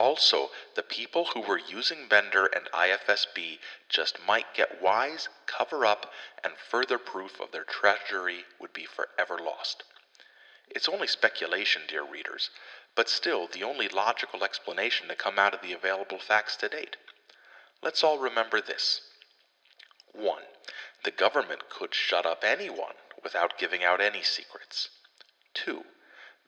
Also, 0.00 0.50
the 0.74 0.82
people 0.82 1.26
who 1.34 1.42
were 1.42 1.58
using 1.58 2.08
Bender 2.08 2.46
and 2.46 2.66
IFSB 2.72 3.58
just 3.90 4.18
might 4.26 4.54
get 4.54 4.80
wise, 4.80 5.28
cover 5.44 5.84
up, 5.84 6.10
and 6.42 6.54
further 6.56 6.96
proof 6.96 7.40
of 7.40 7.52
their 7.52 7.64
treachery 7.64 8.46
would 8.58 8.72
be 8.72 8.86
forever 8.86 9.38
lost. 9.38 9.84
It's 10.70 10.88
only 10.88 11.08
speculation, 11.08 11.82
dear 11.86 12.02
readers, 12.02 12.48
but 12.94 13.08
still 13.08 13.46
the 13.46 13.62
only 13.62 13.88
logical 13.88 14.44
explanation 14.44 15.08
to 15.08 15.14
come 15.14 15.38
out 15.38 15.54
of 15.54 15.62
the 15.62 15.72
available 15.72 16.18
facts 16.18 16.56
to 16.56 16.68
date. 16.68 16.96
Let's 17.82 18.04
all 18.04 18.18
remember 18.18 18.60
this. 18.60 19.00
1. 20.12 20.42
The 21.04 21.10
government 21.10 21.68
could 21.70 21.94
shut 21.94 22.26
up 22.26 22.44
anyone 22.44 22.94
without 23.22 23.58
giving 23.58 23.82
out 23.82 24.00
any 24.00 24.22
secrets. 24.22 24.88
2. 25.54 25.82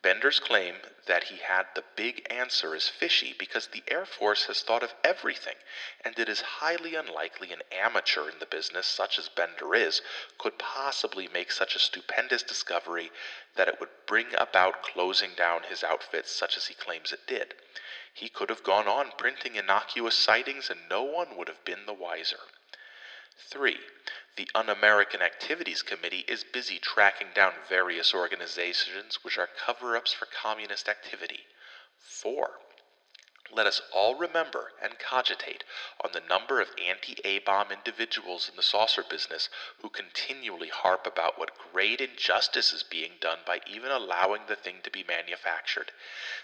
Bender's 0.05 0.39
claim 0.39 0.83
that 1.07 1.25
he 1.25 1.39
had 1.39 1.67
the 1.75 1.85
big 1.97 2.27
answer 2.31 2.75
is 2.75 2.91
fishy 2.91 3.35
because 3.39 3.69
the 3.69 3.83
Air 3.89 4.05
Force 4.05 4.45
has 4.45 4.61
thought 4.61 4.83
of 4.83 4.95
everything, 5.03 5.57
and 6.05 6.19
it 6.19 6.29
is 6.29 6.43
highly 6.43 6.95
unlikely 6.95 7.55
an 7.55 7.63
amateur 7.73 8.29
in 8.29 8.39
the 8.39 8.45
business, 8.45 8.87
such 8.87 9.19
as 9.19 9.31
Bender 9.31 9.75
is, 9.75 10.03
could 10.37 10.59
possibly 10.59 11.27
make 11.29 11.51
such 11.51 11.75
a 11.75 11.79
stupendous 11.79 12.43
discovery 12.43 13.11
that 13.55 13.67
it 13.67 13.81
would 13.81 13.89
bring 14.07 14.27
about 14.35 14.83
closing 14.83 15.33
down 15.37 15.63
his 15.63 15.83
outfit 15.83 16.29
such 16.29 16.59
as 16.59 16.67
he 16.67 16.75
claims 16.75 17.11
it 17.11 17.27
did. 17.27 17.55
He 18.13 18.29
could 18.29 18.51
have 18.51 18.63
gone 18.63 18.87
on 18.87 19.13
printing 19.17 19.57
innocuous 19.57 20.19
sightings, 20.19 20.69
and 20.69 20.87
no 20.87 21.03
one 21.03 21.35
would 21.39 21.49
have 21.49 21.65
been 21.65 21.87
the 21.87 21.95
wiser. 21.95 22.41
3. 23.49 23.81
The 24.37 24.51
Un 24.53 24.69
American 24.69 25.23
Activities 25.23 25.83
Committee 25.83 26.25
is 26.27 26.43
busy 26.43 26.81
tracking 26.81 27.29
down 27.37 27.53
various 27.69 28.13
organizations 28.13 29.23
which 29.23 29.39
are 29.39 29.47
cover 29.47 29.97
ups 29.97 30.13
for 30.13 30.27
communist 30.27 30.89
activity. 30.89 31.47
4. 31.99 32.59
Let 33.53 33.69
us 33.69 33.81
all 33.93 34.17
remember 34.17 34.73
and 34.83 34.99
cogitate 34.99 35.63
on 36.01 36.11
the 36.11 36.21
number 36.21 36.61
of 36.61 36.75
anti 36.77 37.17
A 37.25 37.39
bomb 37.39 37.71
individuals 37.71 38.49
in 38.49 38.57
the 38.57 38.63
saucer 38.65 39.05
business 39.05 39.49
who 39.81 39.89
continually 39.89 40.69
harp 40.69 41.07
about 41.07 41.39
what 41.39 41.57
great 41.73 42.01
injustice 42.01 42.73
is 42.73 42.83
being 42.83 43.13
done 43.21 43.39
by 43.47 43.61
even 43.69 43.93
allowing 43.93 44.47
the 44.47 44.57
thing 44.57 44.83
to 44.83 44.91
be 44.91 45.05
manufactured. 45.05 45.93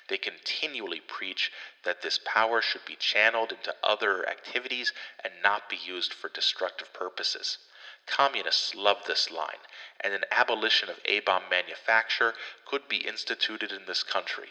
They 0.06 0.16
continually 0.16 1.00
preach 1.00 1.50
that 1.82 2.02
this 2.02 2.20
power 2.24 2.62
should 2.62 2.84
be 2.84 2.94
channeled 2.94 3.50
into 3.50 3.74
other 3.82 4.28
activities 4.28 4.92
and 5.24 5.42
not 5.42 5.68
be 5.68 5.76
used 5.76 6.14
for 6.14 6.28
destructive 6.28 6.92
purposes. 6.92 7.58
Communists 8.06 8.74
love 8.74 8.98
this 9.06 9.30
line, 9.30 9.60
and 10.00 10.12
an 10.12 10.24
abolition 10.30 10.88
of 10.88 11.00
A 11.04 11.20
bomb 11.20 11.44
manufacture 11.50 12.34
could 12.66 12.88
be 12.88 13.06
instituted 13.06 13.72
in 13.72 13.86
this 13.86 14.02
country. 14.02 14.48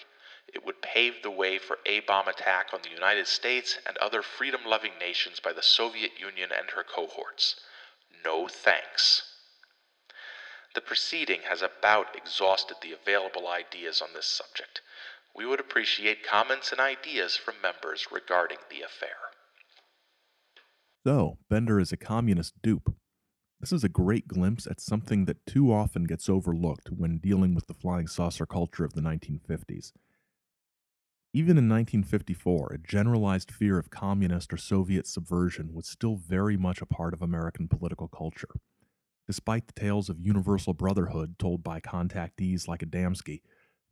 It 0.53 0.65
would 0.65 0.81
pave 0.81 1.21
the 1.21 1.31
way 1.31 1.59
for 1.59 1.79
A 1.85 1.99
bomb 2.01 2.27
attack 2.27 2.73
on 2.73 2.81
the 2.81 2.89
United 2.89 3.27
States 3.27 3.77
and 3.85 3.97
other 3.97 4.21
freedom 4.21 4.61
loving 4.65 4.97
nations 4.99 5.39
by 5.39 5.53
the 5.53 5.61
Soviet 5.61 6.19
Union 6.19 6.49
and 6.51 6.71
her 6.71 6.83
cohorts. 6.83 7.55
No 8.23 8.47
thanks. 8.47 9.23
The 10.75 10.81
proceeding 10.81 11.41
has 11.43 11.61
about 11.61 12.15
exhausted 12.15 12.77
the 12.81 12.93
available 12.93 13.47
ideas 13.47 14.01
on 14.01 14.09
this 14.13 14.25
subject. 14.25 14.81
We 15.35 15.45
would 15.45 15.59
appreciate 15.59 16.23
comments 16.23 16.71
and 16.71 16.79
ideas 16.79 17.35
from 17.35 17.61
members 17.61 18.07
regarding 18.11 18.59
the 18.69 18.81
affair. 18.81 19.17
So, 21.05 21.37
Bender 21.49 21.79
is 21.79 21.91
a 21.91 21.97
communist 21.97 22.61
dupe. 22.61 22.93
This 23.59 23.73
is 23.73 23.83
a 23.83 23.89
great 23.89 24.25
glimpse 24.25 24.67
at 24.67 24.79
something 24.79 25.25
that 25.25 25.45
too 25.45 25.73
often 25.73 26.05
gets 26.05 26.29
overlooked 26.29 26.91
when 26.95 27.17
dealing 27.17 27.53
with 27.53 27.67
the 27.67 27.73
flying 27.73 28.07
saucer 28.07 28.45
culture 28.45 28.85
of 28.85 28.93
the 28.93 29.01
1950s. 29.01 29.91
Even 31.33 31.57
in 31.57 31.67
1954, 31.67 32.71
a 32.73 32.87
generalized 32.87 33.51
fear 33.51 33.77
of 33.77 33.89
communist 33.89 34.53
or 34.53 34.57
Soviet 34.57 35.05
subversion 35.05 35.73
was 35.73 35.87
still 35.87 36.15
very 36.15 36.55
much 36.55 36.81
a 36.81 36.85
part 36.85 37.13
of 37.13 37.21
American 37.21 37.67
political 37.67 38.07
culture. 38.07 38.47
Despite 39.27 39.67
the 39.67 39.79
tales 39.79 40.09
of 40.09 40.21
universal 40.21 40.73
brotherhood 40.73 41.37
told 41.37 41.61
by 41.61 41.81
contactees 41.81 42.65
like 42.65 42.79
Adamski, 42.79 43.41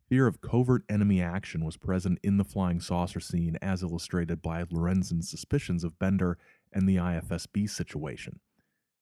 fear 0.08 0.26
of 0.26 0.40
covert 0.40 0.82
enemy 0.88 1.20
action 1.20 1.62
was 1.62 1.76
present 1.76 2.18
in 2.22 2.38
the 2.38 2.44
flying 2.44 2.80
saucer 2.80 3.20
scene 3.20 3.58
as 3.60 3.82
illustrated 3.82 4.40
by 4.40 4.64
Lorenzen's 4.64 5.28
suspicions 5.28 5.84
of 5.84 5.98
Bender 5.98 6.38
and 6.72 6.88
the 6.88 6.96
IFSB 6.96 7.68
situation. 7.68 8.40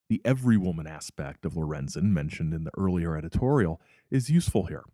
The 0.08 0.22
every 0.25 0.56
woman 0.56 0.86
aspect 0.86 1.44
of 1.44 1.54
Lorenzen, 1.54 2.12
mentioned 2.12 2.54
in 2.54 2.64
the 2.64 2.70
earlier 2.78 3.16
editorial, 3.16 3.80
is 4.10 4.30
useful 4.30 4.66
here. 4.66 4.84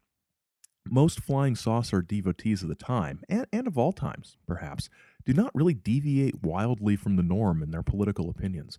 Most 0.88 1.20
flying 1.20 1.54
saucer 1.54 2.02
devotees 2.02 2.62
of 2.62 2.68
the 2.68 2.74
time, 2.74 3.20
and, 3.28 3.46
and 3.52 3.66
of 3.66 3.78
all 3.78 3.92
times, 3.92 4.36
perhaps, 4.46 4.88
do 5.24 5.32
not 5.32 5.54
really 5.54 5.74
deviate 5.74 6.42
wildly 6.42 6.96
from 6.96 7.16
the 7.16 7.22
norm 7.22 7.62
in 7.62 7.70
their 7.70 7.82
political 7.82 8.28
opinions. 8.30 8.78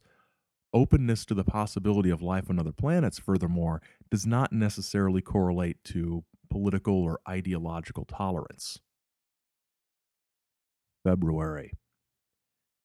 Openness 0.73 1.23
to 1.25 1.35
the 1.35 1.43
possibility 1.43 2.09
of 2.09 2.21
life 2.21 2.49
on 2.49 2.59
other 2.59 2.71
planets, 2.71 3.19
furthermore, 3.19 3.81
does 4.09 4.25
not 4.25 4.51
necessarily 4.51 5.21
correlate 5.21 5.83
to 5.85 6.23
political 6.49 6.95
or 6.95 7.19
ideological 7.29 8.05
tolerance. 8.05 8.79
February. 11.03 11.73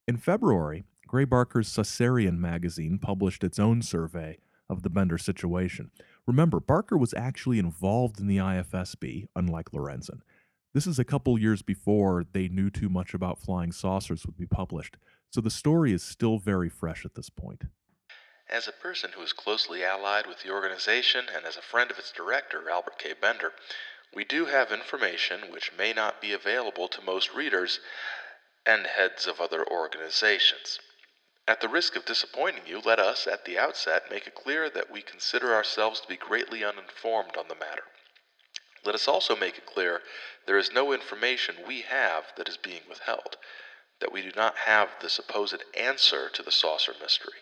In 0.07 0.17
February, 0.17 0.85
Gray 1.09 1.25
Barker's 1.25 1.71
Saucerian 1.71 2.37
magazine 2.37 2.99
published 2.99 3.43
its 3.43 3.59
own 3.59 3.81
survey 3.81 4.37
of 4.69 4.83
the 4.83 4.91
Bender 4.91 5.17
situation. 5.17 5.91
Remember, 6.27 6.61
Barker 6.61 6.99
was 6.99 7.15
actually 7.15 7.59
involved 7.59 8.21
in 8.21 8.27
the 8.27 8.37
IFSB, 8.37 9.29
unlike 9.35 9.71
Lorenzen. 9.71 10.21
This 10.75 10.87
is 10.87 10.99
a 10.99 11.07
couple 11.07 11.39
years 11.39 11.63
before 11.63 12.27
they 12.33 12.49
knew 12.49 12.69
too 12.69 12.91
much 12.91 13.15
about 13.15 13.39
flying 13.39 13.73
saucers 13.73 14.27
would 14.27 14.37
be 14.37 14.45
published, 14.45 14.99
so 15.31 15.41
the 15.41 15.49
story 15.49 15.95
is 15.95 16.03
still 16.03 16.37
very 16.37 16.69
fresh 16.69 17.07
at 17.07 17.15
this 17.15 17.31
point. 17.31 17.65
As 18.51 18.69
a 18.69 18.73
person 18.73 19.13
who 19.15 19.23
is 19.23 19.33
closely 19.33 19.83
allied 19.83 20.27
with 20.27 20.43
the 20.43 20.53
organization 20.53 21.25
and 21.35 21.47
as 21.47 21.57
a 21.57 21.63
friend 21.63 21.91
of 21.91 21.99
its 21.99 22.13
director, 22.13 22.69
Albert 22.69 22.99
K. 22.99 23.15
Bender, 23.19 23.53
we 24.15 24.27
do 24.27 24.45
have 24.45 24.71
information 24.73 25.51
which 25.53 25.73
may 25.79 25.95
not 25.95 26.21
be 26.21 26.35
available 26.35 26.89
to 26.89 27.01
most 27.01 27.33
readers 27.33 27.81
and 28.67 28.87
heads 28.87 29.27
of 29.27 29.41
other 29.41 29.67
organizations. 29.67 30.79
At 31.49 31.63
the 31.63 31.69
risk 31.69 31.97
of 31.97 32.05
disappointing 32.05 32.67
you, 32.67 32.79
let 32.79 33.01
us, 33.01 33.27
at 33.27 33.47
the 33.47 33.59
outset, 33.59 34.11
make 34.11 34.27
it 34.27 34.35
clear 34.35 34.69
that 34.71 34.91
we 34.91 35.03
consider 35.03 35.55
ourselves 35.55 35.99
to 36.01 36.07
be 36.07 36.17
greatly 36.17 36.63
uninformed 36.63 37.37
on 37.37 37.49
the 37.49 37.57
matter. 37.57 37.85
Let 38.85 38.95
us 38.95 39.09
also 39.09 39.35
make 39.35 39.59
it 39.59 39.67
clear 39.67 40.03
there 40.47 40.59
is 40.59 40.71
no 40.71 40.93
information 40.93 41.67
we 41.67 41.81
have 41.81 42.27
that 42.37 42.49
is 42.49 42.59
being 42.59 42.83
withheld, 42.89 43.39
that 43.99 44.13
we 44.13 44.23
do 44.23 44.31
not 44.37 44.59
have 44.59 44.91
the 45.01 45.11
supposed 45.11 45.65
answer 45.75 46.29
to 46.29 46.43
the 46.43 46.53
saucer 46.53 46.95
mystery 47.01 47.41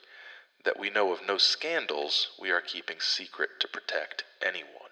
that 0.67 0.79
we 0.81 0.91
know 0.91 1.13
of 1.13 1.25
no 1.25 1.39
scandals 1.39 2.29
we 2.41 2.51
are 2.51 2.61
keeping 2.61 2.99
secret 2.99 3.51
to 3.61 3.69
protect 3.69 4.25
anyone. 4.45 4.86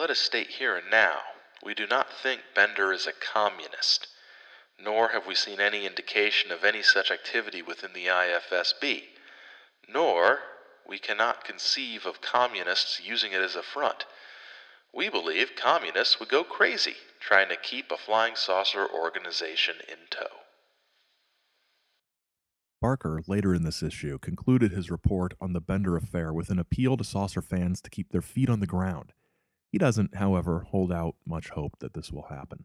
Let 0.00 0.08
us 0.08 0.18
state 0.18 0.48
here 0.48 0.76
and 0.76 0.90
now, 0.90 1.18
we 1.62 1.74
do 1.74 1.86
not 1.86 2.10
think 2.10 2.40
Bender 2.54 2.90
is 2.90 3.06
a 3.06 3.12
communist, 3.12 4.08
nor 4.82 5.10
have 5.10 5.26
we 5.26 5.34
seen 5.34 5.60
any 5.60 5.84
indication 5.84 6.50
of 6.50 6.64
any 6.64 6.80
such 6.80 7.10
activity 7.10 7.60
within 7.60 7.92
the 7.92 8.06
IFSB, 8.06 9.02
nor 9.86 10.38
we 10.88 10.98
cannot 10.98 11.44
conceive 11.44 12.06
of 12.06 12.22
communists 12.22 12.98
using 13.04 13.32
it 13.32 13.42
as 13.42 13.54
a 13.54 13.62
front. 13.62 14.06
We 14.90 15.10
believe 15.10 15.50
communists 15.54 16.18
would 16.18 16.30
go 16.30 16.44
crazy 16.44 16.94
trying 17.20 17.50
to 17.50 17.56
keep 17.56 17.92
a 17.92 17.98
flying 17.98 18.36
saucer 18.36 18.88
organization 18.88 19.76
in 19.86 19.98
tow. 20.08 20.34
Barker, 22.80 23.20
later 23.26 23.54
in 23.54 23.64
this 23.64 23.82
issue, 23.82 24.18
concluded 24.18 24.72
his 24.72 24.90
report 24.90 25.34
on 25.42 25.52
the 25.52 25.60
Bender 25.60 25.98
affair 25.98 26.32
with 26.32 26.48
an 26.48 26.58
appeal 26.58 26.96
to 26.96 27.04
saucer 27.04 27.42
fans 27.42 27.82
to 27.82 27.90
keep 27.90 28.12
their 28.12 28.22
feet 28.22 28.48
on 28.48 28.60
the 28.60 28.66
ground. 28.66 29.12
He 29.70 29.78
doesn't, 29.78 30.16
however, 30.16 30.66
hold 30.70 30.92
out 30.92 31.14
much 31.26 31.50
hope 31.50 31.78
that 31.78 31.94
this 31.94 32.10
will 32.10 32.26
happen. 32.28 32.64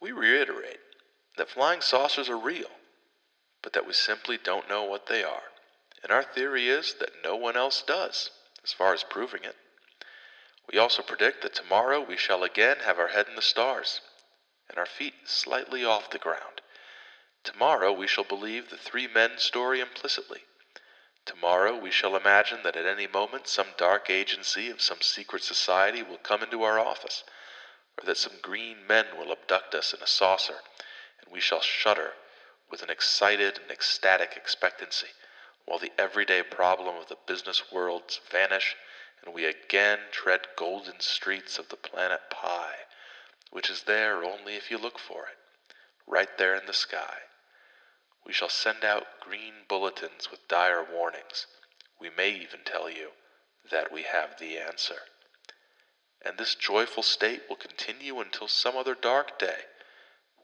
We 0.00 0.12
reiterate 0.12 0.80
that 1.36 1.48
flying 1.48 1.80
saucers 1.80 2.28
are 2.28 2.38
real, 2.38 2.70
but 3.62 3.72
that 3.72 3.86
we 3.86 3.92
simply 3.92 4.38
don't 4.42 4.68
know 4.68 4.84
what 4.84 5.06
they 5.06 5.22
are 5.22 5.42
and 6.02 6.10
our 6.10 6.22
theory 6.24 6.68
is 6.68 6.94
that 6.94 7.22
no 7.22 7.36
one 7.36 7.56
else 7.56 7.82
does, 7.82 8.30
as 8.64 8.72
far 8.72 8.92
as 8.92 9.04
proving 9.04 9.44
it. 9.44 9.56
We 10.72 10.78
also 10.78 11.02
predict 11.02 11.42
that 11.42 11.54
tomorrow 11.54 12.00
we 12.00 12.16
shall 12.16 12.42
again 12.42 12.78
have 12.84 12.98
our 12.98 13.08
head 13.08 13.28
in 13.28 13.36
the 13.36 13.42
stars, 13.42 14.00
and 14.68 14.78
our 14.78 14.86
feet 14.86 15.14
slightly 15.24 15.84
off 15.84 16.10
the 16.10 16.18
ground. 16.18 16.60
Tomorrow 17.44 17.92
we 17.92 18.06
shall 18.08 18.24
believe 18.24 18.70
the 18.70 18.76
three 18.76 19.06
men's 19.06 19.42
story 19.42 19.80
implicitly. 19.80 20.40
Tomorrow 21.24 21.76
we 21.76 21.90
shall 21.90 22.16
imagine 22.16 22.62
that 22.62 22.76
at 22.76 22.86
any 22.86 23.06
moment 23.06 23.46
some 23.46 23.74
dark 23.76 24.10
agency 24.10 24.70
of 24.70 24.82
some 24.82 25.00
secret 25.00 25.42
society 25.42 26.02
will 26.02 26.18
come 26.18 26.42
into 26.42 26.62
our 26.62 26.78
office, 26.78 27.24
or 27.96 28.04
that 28.06 28.18
some 28.18 28.38
green 28.40 28.86
men 28.86 29.16
will 29.16 29.30
abduct 29.30 29.74
us 29.74 29.94
in 29.94 30.02
a 30.02 30.06
saucer, 30.06 30.62
and 31.20 31.32
we 31.32 31.40
shall 31.40 31.60
shudder 31.60 32.14
with 32.70 32.82
an 32.82 32.90
excited 32.90 33.58
and 33.58 33.70
ecstatic 33.70 34.36
expectancy 34.36 35.08
while 35.64 35.78
the 35.78 35.92
everyday 35.98 36.42
problem 36.42 36.96
of 36.96 37.08
the 37.08 37.18
business 37.26 37.70
worlds 37.70 38.20
vanish 38.30 38.76
and 39.24 39.32
we 39.32 39.44
again 39.44 39.98
tread 40.10 40.40
golden 40.56 40.98
streets 40.98 41.58
of 41.58 41.68
the 41.68 41.76
planet 41.76 42.20
Pi, 42.30 42.74
which 43.50 43.70
is 43.70 43.84
there 43.84 44.24
only 44.24 44.56
if 44.56 44.70
you 44.70 44.78
look 44.78 44.98
for 44.98 45.26
it, 45.28 45.38
right 46.06 46.36
there 46.38 46.56
in 46.56 46.66
the 46.66 46.72
sky. 46.72 47.18
We 48.26 48.32
shall 48.32 48.48
send 48.48 48.84
out 48.84 49.20
green 49.20 49.64
bulletins 49.68 50.30
with 50.30 50.46
dire 50.48 50.84
warnings. 50.92 51.46
We 52.00 52.10
may 52.16 52.30
even 52.30 52.60
tell 52.64 52.90
you 52.90 53.10
that 53.70 53.92
we 53.92 54.02
have 54.02 54.38
the 54.38 54.58
answer. 54.58 54.96
And 56.24 56.38
this 56.38 56.54
joyful 56.54 57.02
state 57.02 57.42
will 57.48 57.56
continue 57.56 58.20
until 58.20 58.48
some 58.48 58.76
other 58.76 58.94
dark 58.94 59.38
day, 59.38 59.58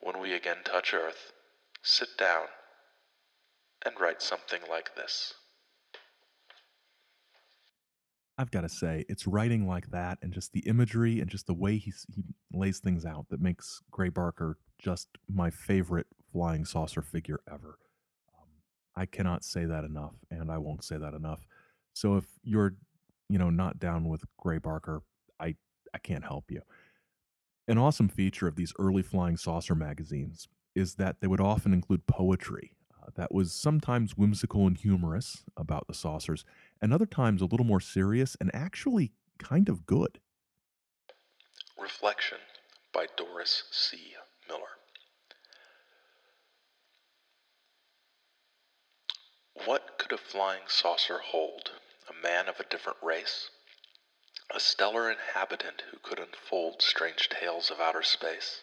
when 0.00 0.20
we 0.20 0.32
again 0.32 0.58
touch 0.64 0.92
earth, 0.92 1.32
sit 1.82 2.08
down, 2.18 2.46
and 3.84 3.98
write 4.00 4.22
something 4.22 4.60
like 4.68 4.94
this. 4.96 5.34
I've 8.36 8.50
got 8.52 8.60
to 8.60 8.68
say, 8.68 9.04
it's 9.08 9.26
writing 9.26 9.66
like 9.66 9.90
that 9.90 10.18
and 10.22 10.32
just 10.32 10.52
the 10.52 10.60
imagery 10.60 11.20
and 11.20 11.28
just 11.28 11.46
the 11.48 11.54
way 11.54 11.76
he, 11.76 11.92
he 12.14 12.22
lays 12.52 12.78
things 12.78 13.04
out 13.04 13.26
that 13.30 13.40
makes 13.40 13.82
Gray 13.90 14.10
Barker 14.10 14.58
just 14.78 15.08
my 15.28 15.50
favorite 15.50 16.06
flying 16.32 16.64
saucer 16.64 17.02
figure 17.02 17.40
ever. 17.50 17.78
Um, 18.34 18.48
I 18.96 19.06
cannot 19.06 19.44
say 19.44 19.64
that 19.64 19.84
enough, 19.84 20.14
and 20.30 20.50
I 20.50 20.58
won't 20.58 20.84
say 20.84 20.96
that 20.96 21.14
enough. 21.14 21.46
So 21.94 22.16
if 22.16 22.24
you're, 22.42 22.74
you 23.28 23.38
know, 23.38 23.50
not 23.50 23.78
down 23.78 24.08
with 24.08 24.24
Gray 24.38 24.58
Barker, 24.58 25.02
I 25.40 25.56
I 25.94 25.98
can't 25.98 26.24
help 26.24 26.50
you. 26.50 26.62
An 27.66 27.78
awesome 27.78 28.08
feature 28.08 28.48
of 28.48 28.56
these 28.56 28.72
early 28.78 29.02
flying 29.02 29.36
saucer 29.36 29.74
magazines 29.74 30.48
is 30.74 30.94
that 30.94 31.16
they 31.20 31.26
would 31.26 31.40
often 31.40 31.74
include 31.74 32.06
poetry 32.06 32.72
that 33.14 33.32
was 33.32 33.52
sometimes 33.52 34.16
whimsical 34.16 34.66
and 34.66 34.78
humorous 34.78 35.44
about 35.56 35.86
the 35.86 35.94
saucers, 35.94 36.44
and 36.80 36.92
other 36.92 37.06
times 37.06 37.42
a 37.42 37.46
little 37.46 37.66
more 37.66 37.80
serious 37.80 38.36
and 38.40 38.50
actually 38.54 39.12
kind 39.38 39.68
of 39.68 39.86
good. 39.86 40.20
Reflection 41.80 42.38
by 42.92 43.06
Doris 43.16 43.64
C. 43.70 44.14
Miller. 44.48 44.77
What 49.64 49.98
could 49.98 50.12
a 50.12 50.18
flying 50.18 50.68
saucer 50.68 51.18
hold? 51.18 51.72
A 52.08 52.12
man 52.12 52.48
of 52.48 52.60
a 52.60 52.64
different 52.64 52.98
race? 53.02 53.50
A 54.50 54.60
stellar 54.60 55.10
inhabitant 55.10 55.82
who 55.90 55.98
could 55.98 56.20
unfold 56.20 56.80
strange 56.80 57.28
tales 57.28 57.68
of 57.68 57.80
outer 57.80 58.04
space? 58.04 58.62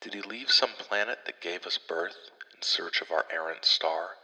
Did 0.00 0.14
he 0.14 0.22
leave 0.22 0.50
some 0.50 0.72
planet 0.72 1.26
that 1.26 1.42
gave 1.42 1.66
us 1.66 1.76
birth 1.76 2.30
in 2.54 2.62
search 2.62 3.02
of 3.02 3.10
our 3.12 3.26
errant 3.30 3.66
star? 3.66 4.16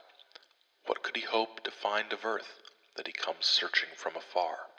What 0.87 1.03
could 1.03 1.17
he 1.17 1.23
hope 1.23 1.62
to 1.65 1.71
find 1.71 2.15
of 2.15 2.25
earth 2.25 2.62
that 2.97 3.07
he 3.07 3.12
comes 3.12 3.45
searching 3.45 3.91
from 3.95 4.17
afar? 4.17 4.71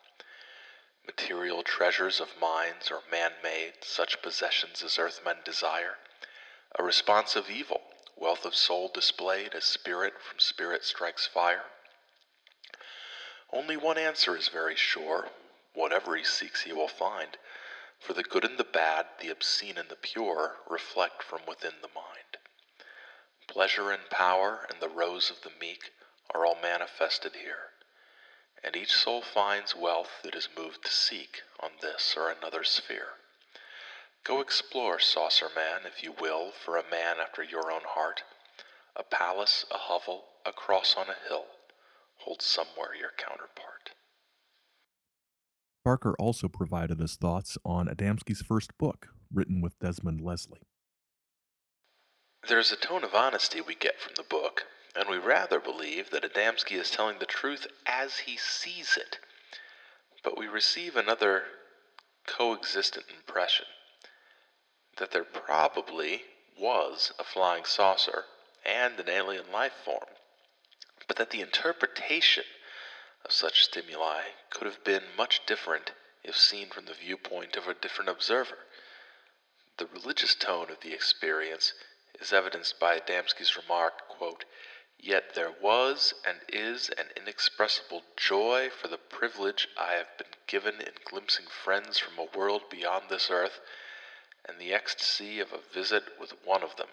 Material 1.06 1.62
treasures 1.62 2.20
of 2.20 2.36
mines 2.40 2.90
or 2.90 3.04
man 3.12 3.34
made, 3.44 3.84
such 3.84 4.24
possessions 4.24 4.82
as 4.82 4.98
earthmen 4.98 5.44
desire? 5.46 6.00
A 6.80 6.84
response 6.84 7.36
of 7.36 7.52
evil, 7.52 7.83
wealth 8.24 8.46
of 8.46 8.56
soul 8.56 8.90
displayed 8.94 9.54
as 9.54 9.66
spirit 9.66 10.14
from 10.22 10.40
spirit 10.40 10.86
strikes 10.86 11.28
fire? 11.28 11.66
Only 13.52 13.76
one 13.76 13.98
answer 13.98 14.38
is 14.38 14.48
very 14.48 14.78
sure 14.78 15.28
whatever 15.74 16.16
he 16.16 16.24
seeks 16.24 16.62
he 16.62 16.72
will 16.72 16.88
find, 16.88 17.38
for 18.00 18.14
the 18.14 18.24
good 18.24 18.46
and 18.46 18.58
the 18.58 18.64
bad, 18.64 19.08
the 19.20 19.30
obscene 19.30 19.78
and 19.78 19.90
the 19.90 19.98
pure, 19.98 20.56
reflect 20.70 21.22
from 21.22 21.42
within 21.46 21.74
the 21.82 21.90
mind. 21.94 22.38
Pleasure 23.50 23.92
and 23.92 24.10
power 24.10 24.66
and 24.70 24.80
the 24.80 24.88
rose 24.88 25.30
of 25.30 25.42
the 25.42 25.52
meek 25.60 25.92
are 26.34 26.46
all 26.46 26.58
manifested 26.62 27.34
here, 27.36 27.72
and 28.64 28.78
each 28.78 28.94
soul 28.94 29.22
finds 29.22 29.76
wealth 29.76 30.22
it 30.24 30.34
is 30.34 30.48
moved 30.58 30.86
to 30.86 30.92
seek 30.92 31.42
on 31.60 31.72
this 31.82 32.16
or 32.16 32.30
another 32.30 32.64
sphere. 32.64 33.16
Go 34.24 34.40
explore, 34.40 35.00
saucer 35.00 35.50
man, 35.54 35.82
if 35.86 36.02
you 36.02 36.14
will, 36.14 36.52
for 36.52 36.78
a 36.78 36.90
man 36.90 37.18
after 37.20 37.44
your 37.44 37.70
own 37.70 37.82
heart. 37.86 38.24
A 38.96 39.04
palace, 39.04 39.66
a 39.70 39.78
hovel, 39.78 40.24
a 40.46 40.54
cross 40.54 40.96
on 40.98 41.08
a 41.10 41.28
hill 41.28 41.46
holds 42.20 42.46
somewhere 42.46 42.96
your 42.98 43.12
counterpart. 43.18 43.92
Barker 45.84 46.16
also 46.18 46.48
provided 46.48 47.00
his 47.00 47.18
thoughts 47.18 47.58
on 47.66 47.88
Adamski's 47.88 48.42
first 48.42 48.78
book, 48.78 49.10
written 49.34 49.60
with 49.60 49.78
Desmond 49.80 50.22
Leslie. 50.22 50.62
There's 52.48 52.72
a 52.72 52.78
tone 52.78 53.04
of 53.04 53.14
honesty 53.14 53.60
we 53.60 53.76
get 53.76 54.00
from 54.00 54.14
the 54.16 54.24
book, 54.24 54.64
and 54.96 55.10
we 55.10 55.18
rather 55.18 55.60
believe 55.60 56.12
that 56.12 56.24
Adamski 56.24 56.80
is 56.80 56.90
telling 56.90 57.20
the 57.20 57.26
truth 57.26 57.68
as 57.86 58.20
he 58.20 58.38
sees 58.38 58.96
it. 58.96 59.20
But 60.24 60.38
we 60.38 60.48
receive 60.48 60.96
another 60.96 61.44
coexistent 62.26 63.08
impression 63.14 63.66
that 64.98 65.12
there 65.12 65.24
probably 65.24 66.24
was 66.58 67.12
a 67.18 67.24
flying 67.24 67.66
saucer 67.66 68.26
and 68.64 69.00
an 69.00 69.10
alien 69.10 69.52
life 69.52 69.74
form, 69.84 70.10
but 71.08 71.18
that 71.18 71.32
the 71.32 71.42
interpretation 71.42 72.46
of 73.26 73.32
such 73.32 73.64
stimuli 73.64 74.22
could 74.50 74.66
have 74.66 74.84
been 74.84 75.16
much 75.16 75.46
different 75.46 75.92
if 76.24 76.38
seen 76.38 76.70
from 76.70 76.86
the 76.86 76.94
viewpoint 76.94 77.56
of 77.56 77.68
a 77.68 77.74
different 77.74 78.10
observer. 78.10 78.60
The 79.78 79.88
religious 79.88 80.36
tone 80.36 80.70
of 80.70 80.82
the 80.82 80.94
experience 80.94 81.74
is 82.20 82.32
evidenced 82.32 82.80
by 82.80 83.00
Adamski's 83.00 83.58
remark, 83.58 84.08
quote, 84.08 84.46
Yet 85.00 85.34
there 85.34 85.52
was 85.52 86.14
and 86.26 86.40
is 86.48 86.90
an 86.90 87.12
inexpressible 87.18 88.04
joy 88.16 88.70
for 88.70 88.88
the 88.88 88.98
privilege 88.98 89.68
I 89.78 89.94
have 89.94 90.18
been 90.18 90.36
given 90.48 90.80
in 90.80 90.94
glimpsing 91.04 91.48
friends 91.48 91.98
from 91.98 92.18
a 92.18 92.38
world 92.38 92.70
beyond 92.70 93.10
this 93.10 93.30
earth, 93.30 93.60
and 94.48 94.60
the 94.60 94.74
ecstasy 94.74 95.40
of 95.40 95.54
a 95.54 95.74
visit 95.74 96.04
with 96.20 96.34
one 96.46 96.64
of 96.64 96.76
them. 96.76 96.88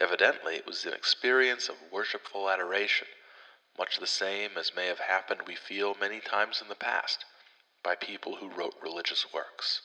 Evidently, 0.00 0.54
it 0.54 0.66
was 0.66 0.84
an 0.84 0.92
experience 0.92 1.68
of 1.68 1.76
worshipful 1.92 2.50
adoration, 2.50 3.08
much 3.78 3.98
the 3.98 4.06
same 4.06 4.50
as 4.58 4.74
may 4.76 4.86
have 4.86 4.98
happened, 4.98 5.40
we 5.46 5.54
feel, 5.54 5.96
many 6.00 6.20
times 6.20 6.60
in 6.62 6.68
the 6.68 6.74
past, 6.74 7.24
by 7.82 7.94
people 7.94 8.36
who 8.36 8.48
wrote 8.48 8.74
religious 8.82 9.26
works. 9.32 9.80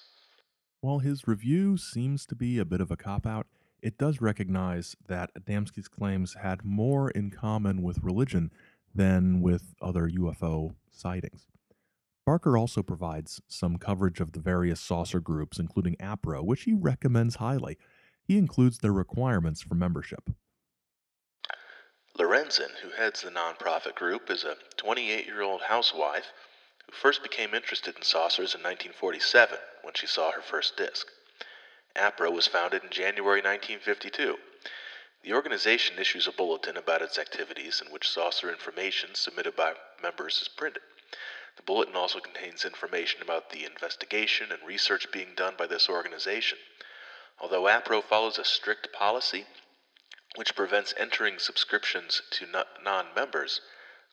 While 0.82 1.00
his 1.00 1.28
review 1.28 1.78
seems 1.78 2.26
to 2.28 2.36
be 2.36 2.60
a 2.60 2.66
bit 2.66 2.82
of 2.82 2.92
a 2.92 2.98
cop 2.98 3.26
out, 3.26 3.48
it 3.82 3.98
does 3.98 4.22
recognize 4.22 4.96
that 5.08 5.34
Adamski's 5.34 5.88
claims 5.88 6.36
had 6.42 6.64
more 6.64 7.10
in 7.12 7.32
common 7.32 7.82
with 7.82 8.04
religion 8.04 8.52
than 8.94 9.42
with 9.42 9.74
other 9.82 10.10
UFO 10.10 10.76
sightings. 10.92 11.48
Barker 12.30 12.60
also 12.60 12.84
provides 12.84 13.42
some 13.48 13.78
coverage 13.78 14.20
of 14.20 14.34
the 14.34 14.40
various 14.40 14.80
saucer 14.80 15.20
groups, 15.20 15.58
including 15.58 15.96
APRO, 16.00 16.44
which 16.44 16.62
he 16.62 16.74
recommends 16.74 17.38
highly. 17.38 17.76
He 18.24 18.38
includes 18.38 18.78
their 18.78 18.94
requirements 18.94 19.64
for 19.64 19.74
membership. 19.74 20.30
Lorenzen, 22.20 22.70
who 22.84 22.92
heads 22.92 23.24
the 23.24 23.32
nonprofit 23.32 23.96
group, 23.96 24.30
is 24.30 24.44
a 24.44 24.58
28 24.78 25.26
year 25.26 25.42
old 25.42 25.64
housewife 25.64 26.28
who 26.86 26.92
first 26.92 27.24
became 27.24 27.56
interested 27.56 27.96
in 27.98 28.04
saucers 28.04 28.54
in 28.54 28.62
1947 28.62 29.58
when 29.82 29.96
she 29.96 30.06
saw 30.06 30.32
her 30.32 30.44
first 30.44 30.78
disc. 30.78 31.08
APRO 31.96 32.30
was 32.32 32.46
founded 32.46 32.84
in 32.84 32.92
January 32.92 33.42
1952. 33.42 34.38
The 35.24 35.34
organization 35.34 35.98
issues 35.98 36.28
a 36.28 36.32
bulletin 36.32 36.78
about 36.78 37.02
its 37.02 37.18
activities 37.18 37.82
in 37.84 37.92
which 37.92 38.08
saucer 38.08 38.52
information 38.52 39.16
submitted 39.16 39.56
by 39.56 39.74
members 40.04 40.40
is 40.44 40.48
printed. 40.48 40.84
The 41.60 41.64
bulletin 41.64 41.98
also 41.98 42.22
contains 42.22 42.64
information 42.64 43.22
about 43.22 43.50
the 43.50 43.66
investigation 43.66 44.50
and 44.54 44.64
research 44.66 45.12
being 45.12 45.36
done 45.36 45.58
by 45.58 45.68
this 45.68 45.90
organization. 45.90 46.58
Although 47.38 47.68
APRO 47.68 48.02
follows 48.02 48.38
a 48.38 48.46
strict 48.46 48.94
policy 48.94 49.46
which 50.36 50.56
prevents 50.56 50.94
entering 50.96 51.38
subscriptions 51.38 52.22
to 52.30 52.46
non 52.82 53.14
members, 53.14 53.60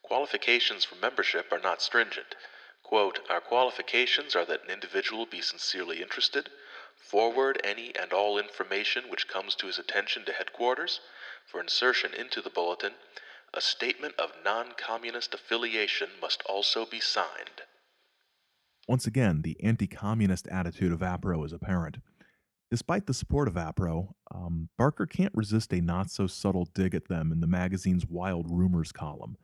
qualifications 0.02 0.84
for 0.84 0.96
membership 0.96 1.52
are 1.52 1.60
not 1.60 1.80
stringent. 1.80 2.34
Quote, 2.82 3.24
Our 3.30 3.40
qualifications 3.40 4.34
are 4.34 4.44
that 4.44 4.64
an 4.64 4.70
individual 4.70 5.24
be 5.24 5.40
sincerely 5.40 6.02
interested, 6.02 6.50
forward 6.96 7.60
any 7.62 7.94
and 7.94 8.12
all 8.12 8.40
information 8.40 9.08
which 9.08 9.28
comes 9.28 9.54
to 9.54 9.68
his 9.68 9.78
attention 9.78 10.24
to 10.24 10.32
headquarters 10.32 10.98
for 11.46 11.60
insertion 11.60 12.12
into 12.12 12.42
the 12.42 12.50
bulletin. 12.50 12.96
A 13.56 13.60
statement 13.62 14.12
of 14.18 14.32
non 14.44 14.72
communist 14.76 15.32
affiliation 15.32 16.08
must 16.20 16.42
also 16.46 16.84
be 16.84 17.00
signed. 17.00 17.62
Once 18.86 19.06
again, 19.06 19.40
the 19.40 19.56
anti 19.62 19.86
communist 19.86 20.46
attitude 20.48 20.92
of 20.92 21.00
APRO 21.00 21.42
is 21.42 21.54
apparent. 21.54 21.96
Despite 22.70 23.06
the 23.06 23.14
support 23.14 23.48
of 23.48 23.54
APRO, 23.54 24.14
um, 24.30 24.68
Barker 24.76 25.06
can't 25.06 25.32
resist 25.34 25.72
a 25.72 25.80
not 25.80 26.10
so 26.10 26.26
subtle 26.26 26.68
dig 26.74 26.94
at 26.94 27.08
them 27.08 27.32
in 27.32 27.40
the 27.40 27.46
magazine's 27.46 28.04
Wild 28.06 28.46
Rumors 28.50 28.92
column. 28.92 29.38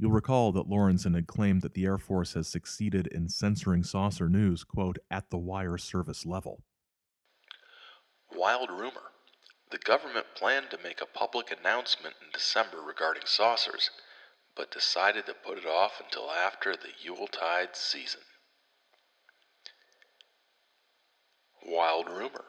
You'll 0.00 0.10
recall 0.10 0.50
that 0.50 0.68
Lorenzen 0.68 1.14
had 1.14 1.28
claimed 1.28 1.62
that 1.62 1.74
the 1.74 1.84
Air 1.84 1.98
Force 1.98 2.34
has 2.34 2.48
succeeded 2.48 3.06
in 3.06 3.28
censoring 3.28 3.84
saucer 3.84 4.28
news, 4.28 4.64
quote, 4.64 4.98
at 5.12 5.30
the 5.30 5.38
wire 5.38 5.78
service 5.78 6.26
level. 6.26 6.64
Wild 8.34 8.68
rumor. 8.70 9.13
The 9.74 9.80
government 9.80 10.36
planned 10.36 10.70
to 10.70 10.78
make 10.78 11.00
a 11.00 11.04
public 11.04 11.50
announcement 11.50 12.14
in 12.22 12.30
December 12.30 12.80
regarding 12.80 13.26
saucers, 13.26 13.90
but 14.54 14.70
decided 14.70 15.26
to 15.26 15.34
put 15.34 15.58
it 15.58 15.66
off 15.66 16.00
until 16.00 16.30
after 16.30 16.76
the 16.76 16.92
Yuletide 17.00 17.74
season. 17.74 18.20
Wild 21.60 22.08
rumor. 22.08 22.44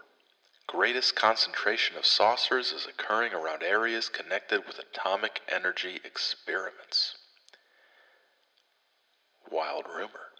Greatest 0.68 1.16
concentration 1.16 1.98
of 1.98 2.06
saucers 2.06 2.72
is 2.72 2.86
occurring 2.86 3.34
around 3.34 3.64
areas 3.64 4.08
connected 4.08 4.68
with 4.68 4.78
atomic 4.78 5.42
energy 5.48 6.00
experiments. 6.04 7.18
Wild 9.50 9.88
rumor. 9.88 10.32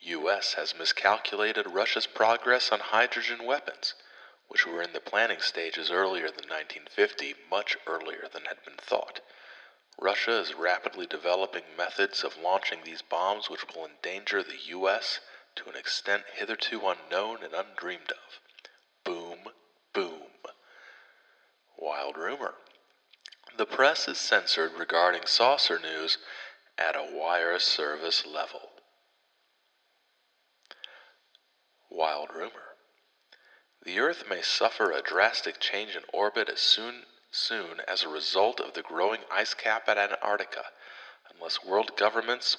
U.S. 0.00 0.52
has 0.58 0.74
miscalculated 0.74 1.66
Russia's 1.66 2.06
progress 2.06 2.70
on 2.70 2.80
hydrogen 2.80 3.46
weapons 3.46 3.94
which 4.48 4.66
were 4.66 4.82
in 4.82 4.92
the 4.92 5.00
planning 5.00 5.40
stages 5.40 5.90
earlier 5.90 6.28
than 6.28 6.48
1950, 6.48 7.34
much 7.50 7.76
earlier 7.86 8.28
than 8.32 8.44
had 8.44 8.64
been 8.64 8.76
thought. 8.76 9.20
Russia 9.98 10.38
is 10.38 10.54
rapidly 10.54 11.06
developing 11.06 11.76
methods 11.76 12.22
of 12.22 12.36
launching 12.36 12.82
these 12.84 13.02
bombs 13.02 13.48
which 13.48 13.66
will 13.68 13.86
endanger 13.86 14.42
the 14.42 14.58
U.S. 14.66 15.20
to 15.54 15.68
an 15.68 15.76
extent 15.76 16.24
hitherto 16.34 16.86
unknown 16.86 17.42
and 17.42 17.54
undreamed 17.54 18.12
of. 18.12 18.40
Boom, 19.04 19.52
boom. 19.92 20.28
Wild 21.78 22.16
rumor. 22.16 22.54
The 23.56 23.66
press 23.66 24.06
is 24.06 24.18
censored 24.18 24.72
regarding 24.74 25.26
saucer 25.26 25.78
news 25.78 26.18
at 26.76 26.94
a 26.94 27.08
wire 27.10 27.58
service 27.58 28.26
level. 28.26 28.70
Wild 31.88 32.28
rumor. 32.34 32.75
The 33.86 34.00
Earth 34.00 34.24
may 34.28 34.42
suffer 34.42 34.90
a 34.90 35.00
drastic 35.00 35.60
change 35.60 35.94
in 35.94 36.02
orbit 36.12 36.48
as 36.48 36.58
soon, 36.58 37.04
soon 37.30 37.80
as 37.86 38.02
a 38.02 38.08
result 38.08 38.58
of 38.58 38.74
the 38.74 38.82
growing 38.82 39.20
ice 39.30 39.54
cap 39.54 39.88
at 39.88 39.96
Antarctica, 39.96 40.64
unless 41.32 41.64
world 41.64 41.96
governments 41.96 42.56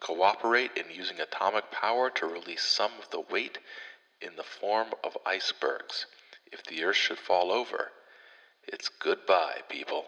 cooperate 0.00 0.70
in 0.74 0.90
using 0.90 1.20
atomic 1.20 1.70
power 1.70 2.08
to 2.12 2.24
release 2.24 2.64
some 2.64 2.92
of 2.98 3.10
the 3.10 3.20
weight 3.20 3.58
in 4.22 4.36
the 4.36 4.42
form 4.42 4.94
of 5.04 5.18
icebergs. 5.26 6.06
If 6.50 6.64
the 6.64 6.82
Earth 6.84 6.96
should 6.96 7.18
fall 7.18 7.52
over, 7.52 7.92
it's 8.66 8.88
goodbye, 8.88 9.60
people. 9.68 10.06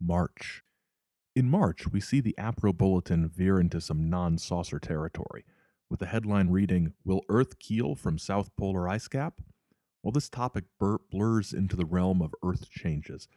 March. 0.00 0.64
In 1.36 1.48
March, 1.48 1.86
we 1.86 2.00
see 2.00 2.20
the 2.20 2.34
APRO 2.36 2.76
bulletin 2.76 3.28
veer 3.28 3.60
into 3.60 3.80
some 3.80 4.10
non 4.10 4.36
saucer 4.36 4.80
territory 4.80 5.44
with 5.94 6.00
the 6.00 6.06
headline 6.06 6.50
reading, 6.50 6.92
Will 7.04 7.20
Earth 7.28 7.60
Keel 7.60 7.94
from 7.94 8.18
South 8.18 8.50
Polar 8.56 8.88
Ice 8.88 9.06
Cap? 9.06 9.40
Well, 10.02 10.10
this 10.10 10.28
topic 10.28 10.64
blurs 10.80 11.52
into 11.52 11.76
the 11.76 11.86
realm 11.86 12.20
of 12.20 12.34
Earth 12.42 12.68
changes, 12.68 13.28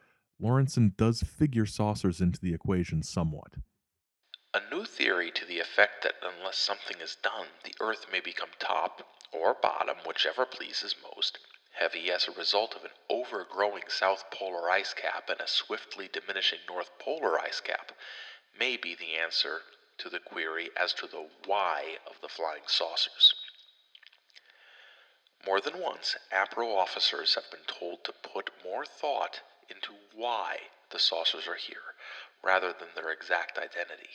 Lorenzen 0.41 0.97
does 0.97 1.21
figure 1.21 1.67
saucers 1.67 2.19
into 2.19 2.39
the 2.41 2.55
equation 2.55 3.03
somewhat. 3.03 3.53
A 4.55 4.61
new 4.71 4.85
theory 4.85 5.29
to 5.35 5.45
the 5.45 5.59
effect 5.59 6.01
that 6.01 6.15
unless 6.23 6.57
something 6.57 6.97
is 6.99 7.17
done, 7.21 7.45
the 7.63 7.75
Earth 7.79 8.07
may 8.11 8.21
become 8.21 8.49
top, 8.57 9.07
or 9.31 9.55
bottom, 9.61 9.97
whichever 10.03 10.47
pleases 10.47 10.95
most, 11.13 11.37
heavy 11.73 12.09
as 12.09 12.27
a 12.27 12.31
result 12.39 12.75
of 12.75 12.83
an 12.83 12.91
overgrowing 13.07 13.83
South 13.87 14.23
Polar 14.31 14.67
ice 14.71 14.95
cap 14.95 15.29
and 15.29 15.41
a 15.41 15.47
swiftly 15.47 16.09
diminishing 16.11 16.59
North 16.67 16.89
Polar 16.97 17.39
ice 17.39 17.61
cap, 17.61 17.91
may 18.57 18.77
be 18.77 18.95
the 18.95 19.15
answer 19.15 19.61
to 19.97 20.09
the 20.09 20.19
query 20.19 20.69
as 20.81 20.93
to 20.93 21.07
the 21.07 21.27
why 21.45 21.97
of 22.07 22.15
the 22.21 22.29
flying 22.29 22.63
saucers. 22.67 23.33
More 25.45 25.61
than 25.61 25.79
once, 25.79 26.15
APRO 26.31 26.75
officers 26.75 27.35
have 27.35 27.49
been 27.51 27.65
told 27.67 28.03
to 28.03 28.13
put 28.33 28.49
more 28.63 28.85
thought 28.85 29.41
into 29.69 29.93
why 30.15 30.57
the 30.91 30.99
saucers 30.99 31.47
are 31.47 31.55
here, 31.55 31.95
rather 32.43 32.67
than 32.67 32.89
their 32.95 33.11
exact 33.11 33.57
identity. 33.57 34.09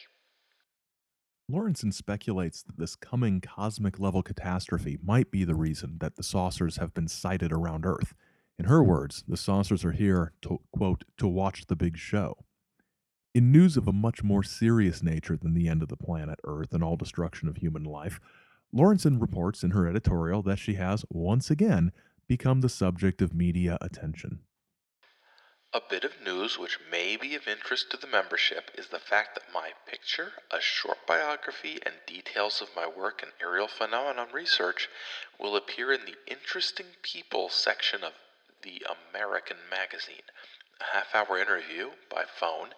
Lorenzen 1.50 1.92
speculates 1.92 2.62
that 2.62 2.78
this 2.78 2.96
coming 2.96 3.40
cosmic 3.40 3.98
level 3.98 4.22
catastrophe 4.22 4.98
might 5.02 5.30
be 5.30 5.44
the 5.44 5.54
reason 5.54 5.98
that 5.98 6.16
the 6.16 6.22
saucers 6.22 6.76
have 6.76 6.94
been 6.94 7.08
sighted 7.08 7.52
around 7.52 7.84
Earth. 7.84 8.14
In 8.58 8.66
her 8.66 8.82
words, 8.82 9.24
the 9.26 9.36
saucers 9.36 9.84
are 9.84 9.92
here 9.92 10.32
to, 10.42 10.60
quote, 10.72 11.04
to 11.18 11.26
watch 11.26 11.66
the 11.66 11.76
big 11.76 11.96
show. 11.96 12.44
In 13.34 13.50
news 13.50 13.78
of 13.78 13.88
a 13.88 13.94
much 13.94 14.22
more 14.22 14.42
serious 14.42 15.02
nature 15.02 15.38
than 15.38 15.54
the 15.54 15.66
end 15.66 15.82
of 15.82 15.88
the 15.88 15.96
planet 15.96 16.38
Earth 16.44 16.74
and 16.74 16.84
all 16.84 16.96
destruction 16.96 17.48
of 17.48 17.56
human 17.56 17.82
life, 17.82 18.20
Lorenzen 18.74 19.18
reports 19.18 19.64
in 19.64 19.70
her 19.70 19.88
editorial 19.88 20.42
that 20.42 20.58
she 20.58 20.74
has, 20.74 21.06
once 21.08 21.50
again, 21.50 21.92
become 22.28 22.60
the 22.60 22.68
subject 22.68 23.22
of 23.22 23.32
media 23.32 23.78
attention. 23.80 24.40
A 25.72 25.80
bit 25.88 26.04
of 26.04 26.20
news 26.22 26.58
which 26.58 26.78
may 26.90 27.16
be 27.16 27.34
of 27.34 27.48
interest 27.48 27.90
to 27.90 27.96
the 27.96 28.06
membership 28.06 28.70
is 28.76 28.88
the 28.88 28.98
fact 28.98 29.34
that 29.34 29.54
my 29.54 29.70
picture, 29.86 30.32
a 30.50 30.60
short 30.60 30.98
biography, 31.06 31.78
and 31.86 31.94
details 32.06 32.60
of 32.60 32.68
my 32.76 32.86
work 32.86 33.22
in 33.22 33.30
aerial 33.40 33.68
phenomenon 33.68 34.28
research 34.34 34.90
will 35.40 35.56
appear 35.56 35.90
in 35.90 36.04
the 36.04 36.16
Interesting 36.30 36.86
People 37.00 37.48
section 37.48 38.04
of 38.04 38.12
the 38.62 38.82
American 39.14 39.56
magazine. 39.70 40.28
A 40.82 40.96
half 40.96 41.14
hour 41.14 41.38
interview 41.38 41.92
by 42.10 42.24
phone 42.26 42.74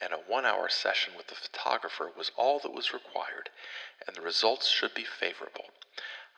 and 0.00 0.12
a 0.12 0.16
one 0.16 0.44
hour 0.44 0.68
session 0.68 1.14
with 1.16 1.26
the 1.26 1.34
photographer 1.34 2.10
was 2.16 2.30
all 2.36 2.58
that 2.60 2.72
was 2.72 2.92
required, 2.92 3.50
and 4.06 4.14
the 4.14 4.22
results 4.22 4.68
should 4.68 4.94
be 4.94 5.04
favorable. 5.04 5.66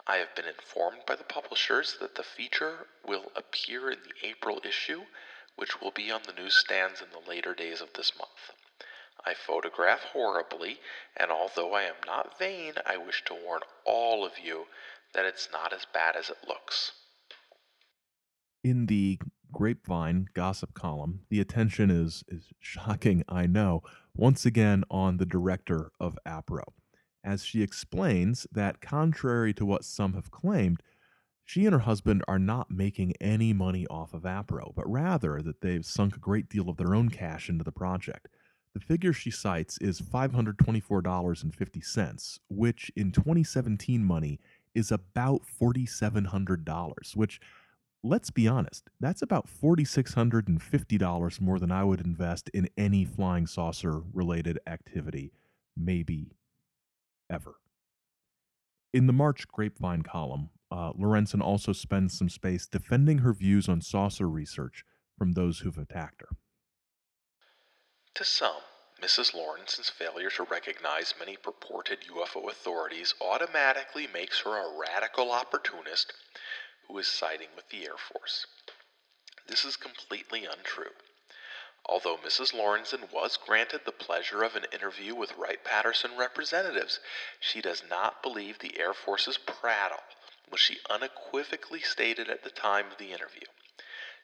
I 0.06 0.16
have 0.16 0.34
been 0.34 0.46
informed 0.46 1.02
by 1.06 1.16
the 1.16 1.24
publishers 1.24 1.96
that 2.00 2.14
the 2.14 2.22
feature 2.22 2.86
will 3.06 3.30
appear 3.36 3.90
in 3.90 3.98
the 4.02 4.26
April 4.26 4.60
issue, 4.64 5.02
which 5.56 5.80
will 5.80 5.90
be 5.90 6.10
on 6.10 6.22
the 6.26 6.32
newsstands 6.32 7.00
in 7.02 7.08
the 7.10 7.28
later 7.28 7.54
days 7.54 7.80
of 7.80 7.92
this 7.92 8.12
month. 8.16 8.52
I 9.24 9.34
photograph 9.34 10.00
horribly, 10.04 10.80
and 11.16 11.30
although 11.30 11.74
I 11.74 11.82
am 11.82 11.96
not 12.06 12.38
vain, 12.38 12.74
I 12.86 12.96
wish 12.96 13.22
to 13.26 13.34
warn 13.34 13.60
all 13.84 14.24
of 14.24 14.38
you 14.42 14.66
that 15.12 15.26
it's 15.26 15.50
not 15.52 15.72
as 15.72 15.84
bad 15.84 16.16
as 16.16 16.30
it 16.30 16.38
looks. 16.48 16.92
In 18.64 18.86
the 18.86 19.18
grapevine 19.60 20.26
gossip 20.32 20.72
column, 20.72 21.20
the 21.28 21.38
attention 21.38 21.90
is 21.90 22.24
is 22.28 22.46
shocking, 22.60 23.22
I 23.28 23.46
know, 23.46 23.82
once 24.16 24.46
again 24.46 24.84
on 24.90 25.18
the 25.18 25.26
director 25.26 25.92
of 26.00 26.18
APRO, 26.24 26.62
as 27.22 27.44
she 27.44 27.62
explains 27.62 28.46
that 28.50 28.80
contrary 28.80 29.52
to 29.52 29.66
what 29.66 29.84
some 29.84 30.14
have 30.14 30.30
claimed, 30.30 30.82
she 31.44 31.66
and 31.66 31.74
her 31.74 31.80
husband 31.80 32.24
are 32.26 32.38
not 32.38 32.70
making 32.70 33.12
any 33.20 33.52
money 33.52 33.86
off 33.88 34.14
of 34.14 34.22
APRO, 34.22 34.72
but 34.74 34.90
rather 34.90 35.42
that 35.42 35.60
they've 35.60 35.84
sunk 35.84 36.16
a 36.16 36.20
great 36.20 36.48
deal 36.48 36.70
of 36.70 36.78
their 36.78 36.94
own 36.94 37.10
cash 37.10 37.50
into 37.50 37.62
the 37.62 37.70
project. 37.70 38.28
The 38.72 38.80
figure 38.80 39.12
she 39.12 39.30
cites 39.30 39.76
is 39.76 40.00
$524.50, 40.00 42.38
which 42.48 42.90
in 42.96 43.12
2017 43.12 44.02
money 44.02 44.40
is 44.74 44.90
about 44.90 45.42
$4,700, 45.60 47.14
which, 47.14 47.42
let's 48.02 48.30
be 48.30 48.48
honest, 48.48 48.88
that's 48.98 49.22
about 49.22 49.46
$4,650 49.46 51.40
more 51.40 51.58
than 51.58 51.70
I 51.70 51.84
would 51.84 52.00
invest 52.00 52.48
in 52.50 52.68
any 52.76 53.04
flying 53.04 53.46
saucer 53.46 54.02
related 54.12 54.58
activity, 54.66 55.32
maybe 55.76 56.32
ever. 57.28 57.56
In 58.92 59.06
the 59.06 59.12
March 59.12 59.46
Grapevine 59.48 60.02
column, 60.02 60.50
uh, 60.70 60.92
Lorenzen 60.92 61.40
also 61.40 61.72
spends 61.72 62.16
some 62.16 62.28
space 62.28 62.66
defending 62.66 63.18
her 63.18 63.32
views 63.32 63.68
on 63.68 63.80
saucer 63.80 64.28
research 64.28 64.84
from 65.18 65.32
those 65.32 65.60
who've 65.60 65.78
attacked 65.78 66.22
her. 66.22 66.36
To 68.14 68.24
some, 68.24 68.62
Mrs. 69.00 69.34
Lorenzen's 69.34 69.90
failure 69.90 70.30
to 70.30 70.42
recognize 70.44 71.14
many 71.18 71.36
purported 71.36 71.98
UFO 72.12 72.50
authorities 72.50 73.14
automatically 73.20 74.06
makes 74.12 74.40
her 74.40 74.50
a 74.50 74.78
radical 74.78 75.30
opportunist 75.30 76.12
who 76.90 76.98
is 76.98 77.06
siding 77.06 77.48
with 77.54 77.68
the 77.68 77.84
Air 77.84 77.96
Force. 77.96 78.46
This 79.46 79.64
is 79.64 79.76
completely 79.76 80.44
untrue. 80.44 80.92
Although 81.84 82.16
Mrs. 82.16 82.52
Lorenzen 82.52 83.12
was 83.12 83.36
granted 83.36 83.82
the 83.84 83.92
pleasure 83.92 84.42
of 84.42 84.56
an 84.56 84.66
interview 84.72 85.14
with 85.14 85.36
Wright 85.36 85.62
Patterson 85.62 86.16
representatives, 86.16 86.98
she 87.38 87.60
does 87.60 87.84
not 87.88 88.22
believe 88.22 88.58
the 88.58 88.78
Air 88.78 88.92
Force's 88.92 89.38
prattle, 89.38 90.02
which 90.48 90.62
she 90.62 90.78
unequivocally 90.90 91.80
stated 91.80 92.28
at 92.28 92.42
the 92.42 92.50
time 92.50 92.90
of 92.90 92.98
the 92.98 93.12
interview. 93.12 93.46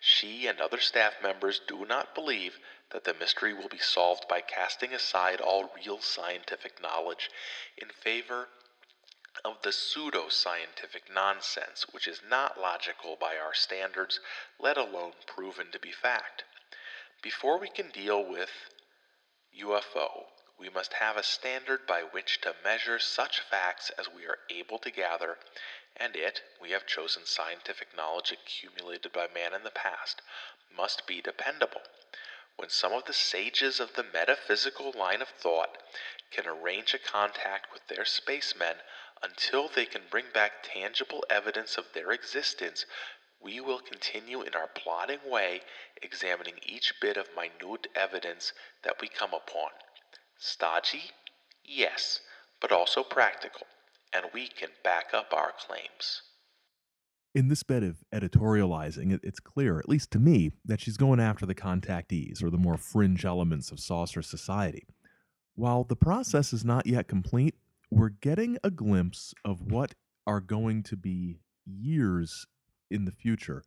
She 0.01 0.47
and 0.47 0.61
other 0.61 0.81
staff 0.81 1.23
members 1.23 1.61
do 1.61 1.85
not 1.85 2.15
believe 2.15 2.59
that 2.91 3.05
the 3.05 3.15
mystery 3.15 3.55
will 3.55 3.69
be 3.69 3.79
solved 3.79 4.27
by 4.29 4.41
casting 4.41 4.93
aside 4.93 5.41
all 5.41 5.73
real 5.77 6.01
scientific 6.01 6.83
knowledge 6.83 7.31
in 7.79 7.89
favor 7.89 8.49
of 9.45 9.63
the 9.63 9.73
pseudo 9.73 10.29
scientific 10.29 11.13
nonsense 11.13 11.87
which 11.93 12.07
is 12.07 12.23
not 12.29 12.61
logical 12.61 13.17
by 13.17 13.37
our 13.37 13.55
standards, 13.55 14.21
let 14.59 14.77
alone 14.77 15.13
proven 15.27 15.71
to 15.73 15.79
be 15.79 15.93
fact. 15.93 16.45
Before 17.23 17.59
we 17.59 17.69
can 17.69 17.91
deal 17.91 18.25
with 18.25 18.51
UFO, 19.61 20.27
we 20.59 20.69
must 20.69 20.95
have 20.95 21.17
a 21.17 21.23
standard 21.23 21.87
by 21.87 22.03
which 22.03 22.41
to 22.41 22.55
measure 22.65 22.99
such 22.99 23.41
facts 23.41 23.91
as 23.99 24.09
we 24.09 24.27
are 24.27 24.39
able 24.49 24.79
to 24.79 24.91
gather 24.91 25.39
and 25.99 26.15
it, 26.15 26.43
we 26.61 26.73
have 26.73 26.87
chosen 26.87 27.25
scientific 27.25 27.97
knowledge 27.97 28.31
accumulated 28.31 29.13
by 29.13 29.27
man 29.29 29.55
in 29.55 29.63
the 29.65 29.71
past, 29.71 30.21
must 30.71 31.07
be 31.07 31.23
dependable. 31.23 31.81
When 32.57 32.69
some 32.69 32.93
of 32.93 33.07
the 33.07 33.15
sages 33.15 33.81
of 33.81 33.95
the 33.95 34.03
metaphysical 34.03 34.93
line 34.93 35.23
of 35.23 35.29
thought 35.29 35.79
can 36.31 36.47
arrange 36.47 36.93
a 36.93 36.99
contact 36.99 37.73
with 37.73 37.87
their 37.89 38.05
spacemen 38.05 38.77
until 39.23 39.69
they 39.69 39.87
can 39.87 40.03
bring 40.11 40.27
back 40.33 40.53
tangible 40.63 41.25
evidence 41.31 41.77
of 41.77 41.85
their 41.95 42.13
existence, 42.13 42.85
we 43.41 43.61
will 43.61 43.81
continue 43.81 44.43
in 44.43 44.55
our 44.55 44.69
plodding 44.69 45.21
way, 45.27 45.61
examining 46.03 46.59
each 46.65 46.95
bit 47.01 47.17
of 47.17 47.27
minute 47.37 47.87
evidence 47.95 48.53
that 48.83 48.97
we 49.01 49.09
come 49.09 49.31
upon. 49.31 49.71
Stodgy? 50.39 51.11
Yes, 51.65 52.21
but 52.61 52.73
also 52.73 53.03
practical 53.03 53.67
and 54.17 54.27
we 54.33 54.49
can 54.49 54.71
back 54.83 55.07
up 55.13 55.33
our 55.33 55.53
claims. 55.59 56.23
In 57.35 57.49
this 57.49 57.63
bit 57.63 57.83
of 57.83 57.99
editorializing, 58.15 59.19
it's 59.23 59.41
clear, 59.41 59.79
at 59.79 59.89
least 59.89 60.11
to 60.13 60.19
me, 60.19 60.53
that 60.65 60.81
she's 60.81 60.97
going 60.97 61.21
after 61.21 61.45
the 61.45 61.55
contactees 61.55 62.43
or 62.43 62.49
the 62.49 62.57
more 62.57 62.79
fringe 62.79 63.27
elements 63.27 63.71
of 63.71 63.79
saucer 63.79 64.23
society. 64.23 64.87
While 65.55 65.85
the 65.85 65.97
process 65.97 66.53
is 66.55 66.65
not 66.65 66.87
yet 66.87 67.09
complete, 67.09 67.55
we're 67.91 68.09
getting 68.09 68.59
a 68.65 68.71
glimpse 68.71 69.35
of 69.45 69.71
what 69.71 69.95
are 70.27 70.41
going 70.41 70.83
to 70.83 70.97
be 70.97 71.41
years 71.65 72.47
in 72.91 73.05
the 73.05 73.13
future 73.13 73.65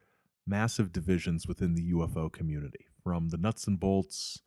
massive 0.49 0.91
divisions 0.91 1.47
within 1.47 1.75
the 1.75 1.91
UFO 1.91 2.31
community 2.31 2.87
from 3.03 3.29
the 3.29 3.37
nuts 3.37 3.67
and 3.67 3.79
bolts, 3.79 4.41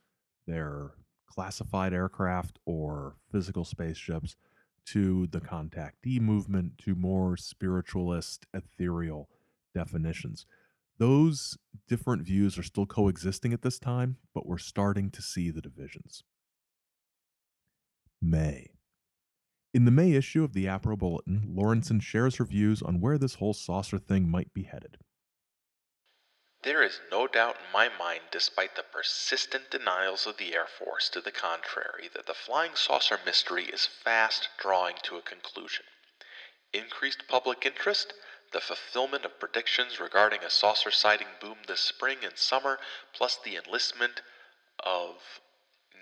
their 0.46 0.94
classified 1.26 1.94
aircraft 1.94 2.58
or 2.66 3.14
physical 3.30 3.64
spaceships, 3.64 4.34
to 4.84 5.28
the 5.28 5.40
contactee 5.40 6.20
movement 6.20 6.76
to 6.78 6.96
more 6.96 7.36
spiritualist, 7.36 8.46
ethereal 8.52 9.28
definitions. 9.74 10.44
Those 10.98 11.56
different 11.88 12.22
views 12.22 12.58
are 12.58 12.64
still 12.64 12.86
coexisting 12.86 13.52
at 13.52 13.62
this 13.62 13.78
time, 13.78 14.16
but 14.34 14.44
we're 14.44 14.58
starting 14.58 15.10
to 15.10 15.22
see 15.22 15.50
the 15.50 15.62
divisions. 15.62 16.24
May. 18.20 18.70
In 19.74 19.86
the 19.86 19.90
May 19.90 20.12
issue 20.12 20.44
of 20.44 20.52
the 20.52 20.66
APRO 20.66 20.98
Bulletin, 20.98 21.54
Lorenzen 21.56 22.00
shares 22.00 22.36
her 22.36 22.44
views 22.44 22.82
on 22.82 23.00
where 23.00 23.16
this 23.16 23.36
whole 23.36 23.54
saucer 23.54 23.98
thing 23.98 24.28
might 24.28 24.52
be 24.52 24.64
headed. 24.64 24.98
There 26.62 26.82
is 26.82 27.00
no 27.10 27.26
doubt 27.26 27.56
in 27.56 27.72
my 27.72 27.88
mind, 27.88 28.24
despite 28.30 28.76
the 28.76 28.82
persistent 28.82 29.70
denials 29.70 30.26
of 30.26 30.36
the 30.36 30.54
Air 30.54 30.66
Force 30.66 31.08
to 31.08 31.22
the 31.22 31.32
contrary, 31.32 32.08
that 32.14 32.26
the 32.26 32.34
flying 32.34 32.76
saucer 32.76 33.18
mystery 33.24 33.64
is 33.64 33.86
fast 33.86 34.50
drawing 34.58 34.96
to 35.04 35.16
a 35.16 35.22
conclusion. 35.22 35.86
Increased 36.74 37.26
public 37.26 37.64
interest, 37.64 38.12
the 38.52 38.60
fulfillment 38.60 39.24
of 39.24 39.40
predictions 39.40 39.98
regarding 39.98 40.44
a 40.44 40.50
saucer 40.50 40.90
sighting 40.90 41.28
boom 41.40 41.58
this 41.66 41.80
spring 41.80 42.18
and 42.22 42.36
summer, 42.36 42.78
plus 43.14 43.38
the 43.38 43.56
enlistment 43.56 44.20
of 44.80 45.40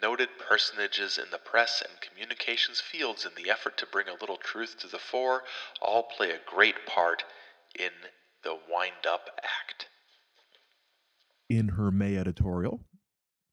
noted 0.02 0.28
personages 0.38 1.18
in 1.18 1.30
the 1.30 1.38
press 1.38 1.82
and 1.82 2.00
communications 2.00 2.80
fields 2.80 3.24
in 3.24 3.32
the 3.42 3.50
effort 3.50 3.76
to 3.78 3.86
bring 3.86 4.08
a 4.08 4.20
little 4.20 4.36
truth 4.36 4.76
to 4.80 4.86
the 4.86 4.98
fore, 4.98 5.42
all 5.80 6.04
play 6.04 6.30
a 6.30 6.40
great 6.46 6.86
part 6.86 7.24
in 7.78 7.90
the 8.42 8.58
wind 8.68 9.06
up 9.06 9.28
act 9.38 9.86
in 11.50 11.68
her 11.70 11.90
May 11.90 12.16
editorial, 12.16 12.80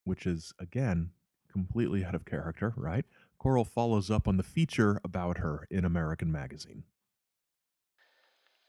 which 0.06 0.26
is 0.26 0.54
again 0.60 1.10
completely 1.52 2.06
out 2.06 2.16
of 2.16 2.24
character, 2.24 2.74
right? 2.78 3.04
Coral 3.40 3.66
follows 3.66 4.12
up 4.12 4.28
on 4.28 4.38
the 4.38 4.44
feature 4.44 5.02
about 5.04 5.40
her 5.40 5.68
in 5.72 5.84
American 5.84 6.32
Magazine. 6.32 6.84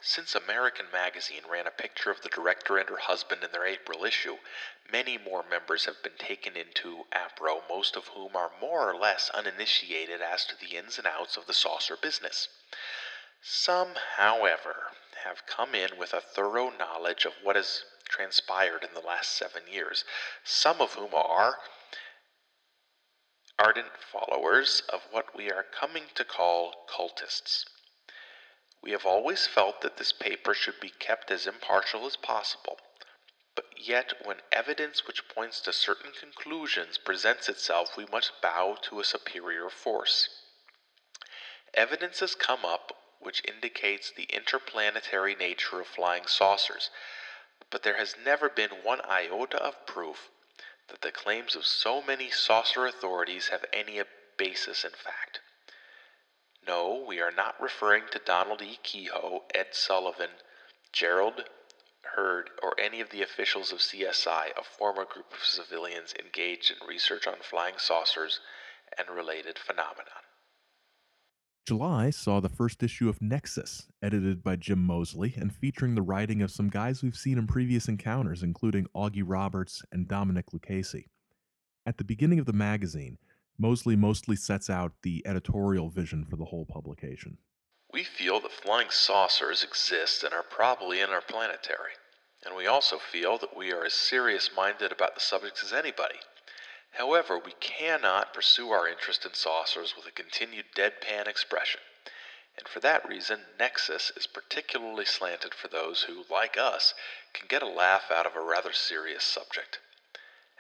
Since 0.01 0.37
American 0.37 0.91
Magazine 0.93 1.45
ran 1.49 1.67
a 1.67 1.73
picture 1.73 2.13
of 2.13 2.23
the 2.23 2.29
director 2.29 2.79
and 2.79 2.89
her 2.89 2.99
husband 2.99 3.43
in 3.43 3.51
their 3.51 3.67
April 3.67 4.05
issue, 4.05 4.39
many 4.89 5.19
more 5.19 5.43
members 5.43 5.87
have 5.87 6.01
been 6.05 6.17
taken 6.17 6.57
into 6.57 7.09
APRO, 7.11 7.69
most 7.69 7.97
of 7.97 8.07
whom 8.09 8.37
are 8.37 8.57
more 8.61 8.89
or 8.89 8.95
less 8.95 9.29
uninitiated 9.31 10.23
as 10.23 10.45
to 10.47 10.57
the 10.57 10.77
ins 10.77 10.99
and 10.99 11.07
outs 11.09 11.37
of 11.37 11.47
the 11.47 11.53
saucer 11.53 11.97
business. 11.97 12.49
Some, 13.43 13.97
however, 14.17 14.93
have 15.25 15.47
come 15.47 15.75
in 15.75 15.97
with 15.97 16.15
a 16.15 16.21
thorough 16.21 16.71
knowledge 16.71 17.25
of 17.25 17.35
what 17.43 17.57
has 17.57 17.85
transpired 18.09 18.85
in 18.85 18.95
the 18.95 19.01
last 19.01 19.33
seven 19.33 19.67
years, 19.67 20.05
some 20.45 20.81
of 20.81 20.95
whom 20.95 21.13
are 21.13 21.59
ardent 23.59 23.99
followers 23.99 24.83
of 24.89 25.03
what 25.11 25.35
we 25.35 25.51
are 25.51 25.65
coming 25.65 26.05
to 26.15 26.25
call 26.25 26.87
cultists. 26.89 27.65
We 28.81 28.93
have 28.93 29.05
always 29.05 29.47
felt 29.47 29.81
that 29.81 29.97
this 29.97 30.13
paper 30.13 30.55
should 30.55 30.79
be 30.79 30.91
kept 30.91 31.31
as 31.31 31.47
impartial 31.47 32.07
as 32.07 32.17
possible, 32.17 32.79
but 33.55 33.67
yet 33.77 34.25
when 34.25 34.41
evidence 34.53 35.05
which 35.07 35.27
points 35.29 35.61
to 35.63 35.73
certain 35.73 36.13
conclusions 36.13 36.97
presents 36.97 37.49
itself, 37.49 37.97
we 37.97 38.07
must 38.07 38.41
bow 38.41 38.77
to 38.83 39.01
a 39.01 39.05
superior 39.05 39.69
force. 39.69 40.29
Evidence 41.75 42.21
has 42.21 42.35
come 42.35 42.65
up 42.65 42.97
which 43.19 43.43
indicates 43.45 44.13
the 44.13 44.25
interplanetary 44.25 45.35
nature 45.35 45.81
of 45.81 45.89
flying 45.89 46.27
saucers, 46.27 46.91
but 47.71 47.83
there 47.83 47.97
has 47.97 48.17
never 48.17 48.49
been 48.49 48.85
one 48.85 49.01
iota 49.03 49.61
of 49.61 49.87
proof 49.87 50.31
that 50.87 51.03
the 51.03 51.13
claims 51.13 51.57
of 51.57 51.67
so 51.67 52.01
many 52.01 52.31
saucer 52.31 52.87
authorities 52.87 53.49
have 53.49 53.65
any 53.73 54.01
basis 54.37 54.85
in 54.85 54.93
fact. 54.93 55.41
No, 56.69 57.03
we 57.09 57.19
are 57.19 57.33
not 57.35 57.55
referring 57.63 58.03
to 58.13 58.21
Donald 58.27 58.61
E. 58.61 58.79
Keyhoe, 58.83 59.41
Ed 59.55 59.69
Sullivan, 59.73 60.29
Gerald 60.93 61.45
Heard, 62.15 62.51
or 62.63 62.79
any 62.79 63.01
of 63.01 63.09
the 63.09 63.23
officials 63.23 63.73
of 63.73 63.79
CSI, 63.79 64.51
a 64.55 64.63
former 64.63 65.07
group 65.07 65.33
of 65.33 65.45
civilians 65.45 66.13
engaged 66.23 66.71
in 66.71 66.87
research 66.87 67.27
on 67.27 67.37
flying 67.41 67.77
saucers 67.79 68.41
and 68.99 69.09
related 69.09 69.59
phenomena. 69.59 70.11
July 71.67 72.11
saw 72.11 72.41
the 72.41 72.49
first 72.51 72.83
issue 72.83 73.09
of 73.09 73.23
Nexus, 73.23 73.89
edited 74.03 74.43
by 74.43 74.57
Jim 74.57 74.83
Moseley 74.83 75.35
and 75.39 75.55
featuring 75.55 75.95
the 75.95 76.03
writing 76.03 76.43
of 76.43 76.51
some 76.51 76.69
guys 76.69 77.03
we've 77.03 77.17
seen 77.17 77.39
in 77.39 77.47
previous 77.47 77.89
encounters, 77.89 78.43
including 78.43 78.87
Augie 78.95 79.23
Roberts 79.25 79.83
and 79.91 80.07
Dominick 80.07 80.47
Lucchesi. 80.53 81.07
At 81.87 81.97
the 81.97 82.05
beginning 82.05 82.39
of 82.39 82.47
the 82.47 82.53
magazine, 82.53 83.17
Moseley 83.59 83.97
mostly 83.97 84.37
sets 84.37 84.71
out 84.71 84.93
the 85.03 85.27
editorial 85.27 85.91
vision 85.91 86.25
for 86.25 86.37
the 86.37 86.45
whole 86.45 86.65
publication. 86.65 87.39
We 87.93 88.05
feel 88.05 88.39
that 88.41 88.53
flying 88.53 88.91
saucers 88.91 89.65
exist 89.65 90.23
and 90.23 90.33
are 90.33 90.45
probably 90.45 91.01
interplanetary, 91.01 91.93
and 92.45 92.55
we 92.55 92.69
also 92.69 92.99
feel 92.99 93.37
that 93.39 93.57
we 93.57 93.73
are 93.73 93.85
as 93.85 93.95
serious 93.95 94.51
minded 94.55 94.93
about 94.93 95.15
the 95.15 95.21
subject 95.21 95.61
as 95.65 95.73
anybody. 95.73 96.21
However, 96.93 97.37
we 97.37 97.53
cannot 97.59 98.33
pursue 98.33 98.71
our 98.71 98.87
interest 98.87 99.27
in 99.27 99.35
saucers 99.35 99.95
with 99.97 100.07
a 100.07 100.13
continued 100.13 100.67
deadpan 100.77 101.27
expression, 101.27 101.81
and 102.57 102.69
for 102.69 102.79
that 102.81 103.09
reason, 103.09 103.41
Nexus 103.59 104.13
is 104.17 104.27
particularly 104.29 105.05
slanted 105.05 105.53
for 105.53 105.67
those 105.67 106.03
who, 106.03 106.25
like 106.31 106.57
us, 106.57 106.95
can 107.33 107.49
get 107.49 107.63
a 107.63 107.67
laugh 107.67 108.11
out 108.11 108.27
of 108.27 108.37
a 108.37 108.41
rather 108.41 108.73
serious 108.73 109.25
subject. 109.25 109.81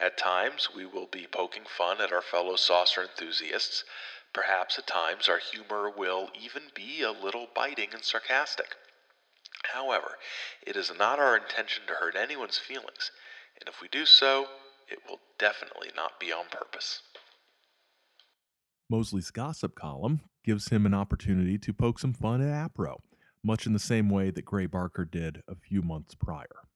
At 0.00 0.16
times, 0.16 0.68
we 0.74 0.86
will 0.86 1.06
be 1.06 1.26
poking 1.26 1.64
fun 1.64 2.00
at 2.00 2.12
our 2.12 2.22
fellow 2.22 2.54
saucer 2.56 3.02
enthusiasts. 3.02 3.84
Perhaps 4.32 4.78
at 4.78 4.86
times 4.86 5.28
our 5.28 5.38
humor 5.38 5.90
will 5.90 6.30
even 6.40 6.70
be 6.74 7.02
a 7.02 7.10
little 7.10 7.48
biting 7.54 7.92
and 7.92 8.04
sarcastic. 8.04 8.76
However, 9.64 10.16
it 10.64 10.76
is 10.76 10.92
not 10.96 11.18
our 11.18 11.36
intention 11.36 11.84
to 11.88 11.94
hurt 11.94 12.14
anyone's 12.14 12.58
feelings, 12.58 13.10
and 13.58 13.68
if 13.68 13.80
we 13.82 13.88
do 13.88 14.06
so, 14.06 14.46
it 14.88 15.00
will 15.08 15.20
definitely 15.38 15.90
not 15.96 16.20
be 16.20 16.32
on 16.32 16.46
purpose. 16.50 17.02
Moseley's 18.88 19.30
gossip 19.30 19.74
column 19.74 20.20
gives 20.44 20.68
him 20.68 20.86
an 20.86 20.94
opportunity 20.94 21.58
to 21.58 21.74
poke 21.74 21.98
some 21.98 22.14
fun 22.14 22.40
at 22.40 22.70
APRO, 22.70 23.00
much 23.42 23.66
in 23.66 23.72
the 23.72 23.78
same 23.78 24.08
way 24.08 24.30
that 24.30 24.44
Gray 24.44 24.66
Barker 24.66 25.04
did 25.04 25.42
a 25.48 25.56
few 25.56 25.82
months 25.82 26.14
prior. 26.14 26.67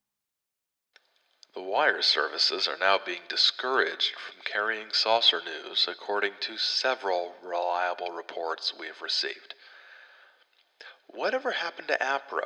Wire 1.73 2.03
services 2.03 2.69
are 2.69 2.77
now 2.77 2.99
being 2.99 3.23
discouraged 3.31 4.13
from 4.15 4.43
carrying 4.45 4.89
saucer 4.93 5.41
news, 5.43 5.89
according 5.89 6.33
to 6.41 6.59
several 6.59 7.33
reliable 7.43 8.11
reports 8.11 8.75
we 8.79 8.89
have 8.89 9.01
received. 9.01 9.55
Whatever 11.07 11.53
happened 11.53 11.89
to 11.89 11.97
APRO? 12.03 12.45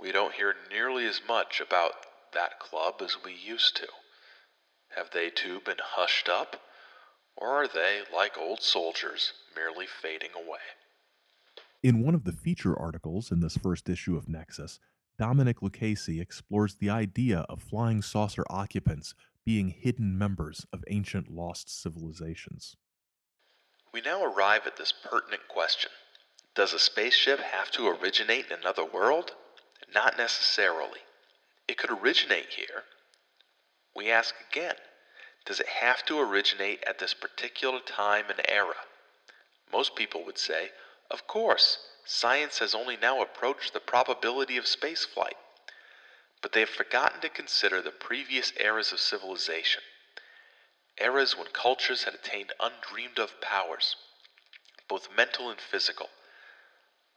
We 0.00 0.10
don't 0.10 0.34
hear 0.34 0.56
nearly 0.68 1.06
as 1.06 1.20
much 1.28 1.60
about 1.60 1.92
that 2.34 2.58
club 2.58 2.94
as 3.02 3.22
we 3.24 3.32
used 3.34 3.76
to. 3.76 3.86
Have 4.96 5.12
they 5.12 5.30
too 5.30 5.60
been 5.60 5.78
hushed 5.80 6.28
up? 6.28 6.60
Or 7.36 7.62
are 7.62 7.68
they, 7.68 8.00
like 8.12 8.36
old 8.36 8.62
soldiers, 8.62 9.32
merely 9.54 9.86
fading 9.86 10.30
away? 10.34 10.58
In 11.84 12.02
one 12.02 12.16
of 12.16 12.24
the 12.24 12.32
feature 12.32 12.76
articles 12.76 13.30
in 13.30 13.38
this 13.38 13.56
first 13.56 13.88
issue 13.88 14.16
of 14.16 14.28
Nexus, 14.28 14.80
Dominick 15.18 15.58
Lucchesi 15.60 16.20
explores 16.20 16.76
the 16.76 16.90
idea 16.90 17.40
of 17.48 17.60
flying 17.60 18.02
saucer 18.02 18.44
occupants 18.48 19.14
being 19.44 19.70
hidden 19.70 20.16
members 20.16 20.64
of 20.72 20.84
ancient 20.86 21.28
lost 21.28 21.68
civilizations. 21.68 22.76
We 23.92 24.00
now 24.00 24.22
arrive 24.22 24.66
at 24.66 24.76
this 24.76 24.92
pertinent 24.92 25.48
question 25.48 25.90
Does 26.54 26.72
a 26.72 26.78
spaceship 26.78 27.40
have 27.40 27.72
to 27.72 27.88
originate 27.88 28.46
in 28.46 28.60
another 28.60 28.84
world? 28.84 29.32
Not 29.92 30.16
necessarily. 30.16 31.00
It 31.66 31.78
could 31.78 31.90
originate 31.90 32.52
here. 32.56 32.84
We 33.96 34.10
ask 34.12 34.36
again 34.52 34.76
Does 35.46 35.58
it 35.58 35.68
have 35.68 36.04
to 36.04 36.20
originate 36.20 36.84
at 36.86 37.00
this 37.00 37.14
particular 37.14 37.80
time 37.80 38.26
and 38.28 38.40
era? 38.48 38.76
Most 39.72 39.96
people 39.96 40.24
would 40.24 40.38
say, 40.38 40.70
Of 41.10 41.26
course, 41.26 41.78
science 42.04 42.58
has 42.58 42.74
only 42.74 42.96
now 42.96 43.22
approached 43.22 43.72
the 43.72 43.80
probability 43.80 44.56
of 44.56 44.64
spaceflight. 44.66 45.36
But 46.40 46.52
they 46.52 46.60
have 46.60 46.70
forgotten 46.70 47.20
to 47.22 47.28
consider 47.28 47.82
the 47.82 47.90
previous 47.90 48.52
eras 48.52 48.92
of 48.92 49.00
civilization, 49.00 49.82
eras 50.98 51.36
when 51.36 51.48
cultures 51.48 52.04
had 52.04 52.14
attained 52.14 52.52
undreamed 52.60 53.18
of 53.18 53.40
powers, 53.40 53.96
both 54.86 55.10
mental 55.16 55.50
and 55.50 55.60
physical, 55.60 56.10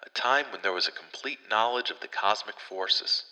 a 0.01 0.09
time 0.09 0.51
when 0.51 0.61
there 0.61 0.73
was 0.73 0.87
a 0.87 0.91
complete 0.91 1.47
knowledge 1.49 1.91
of 1.91 1.99
the 1.99 2.07
cosmic 2.07 2.59
forces. 2.59 3.25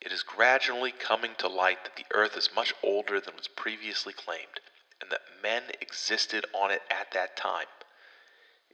It 0.00 0.10
is 0.10 0.24
gradually 0.24 0.90
coming 0.90 1.36
to 1.36 1.46
light 1.46 1.84
that 1.84 1.94
the 1.94 2.06
Earth 2.10 2.36
is 2.36 2.52
much 2.54 2.74
older 2.82 3.20
than 3.20 3.36
was 3.36 3.46
previously 3.46 4.12
claimed, 4.12 4.60
and 5.00 5.10
that 5.12 5.40
men 5.42 5.62
existed 5.80 6.44
on 6.52 6.72
it 6.72 6.82
at 6.90 7.12
that 7.12 7.36
time. 7.36 7.66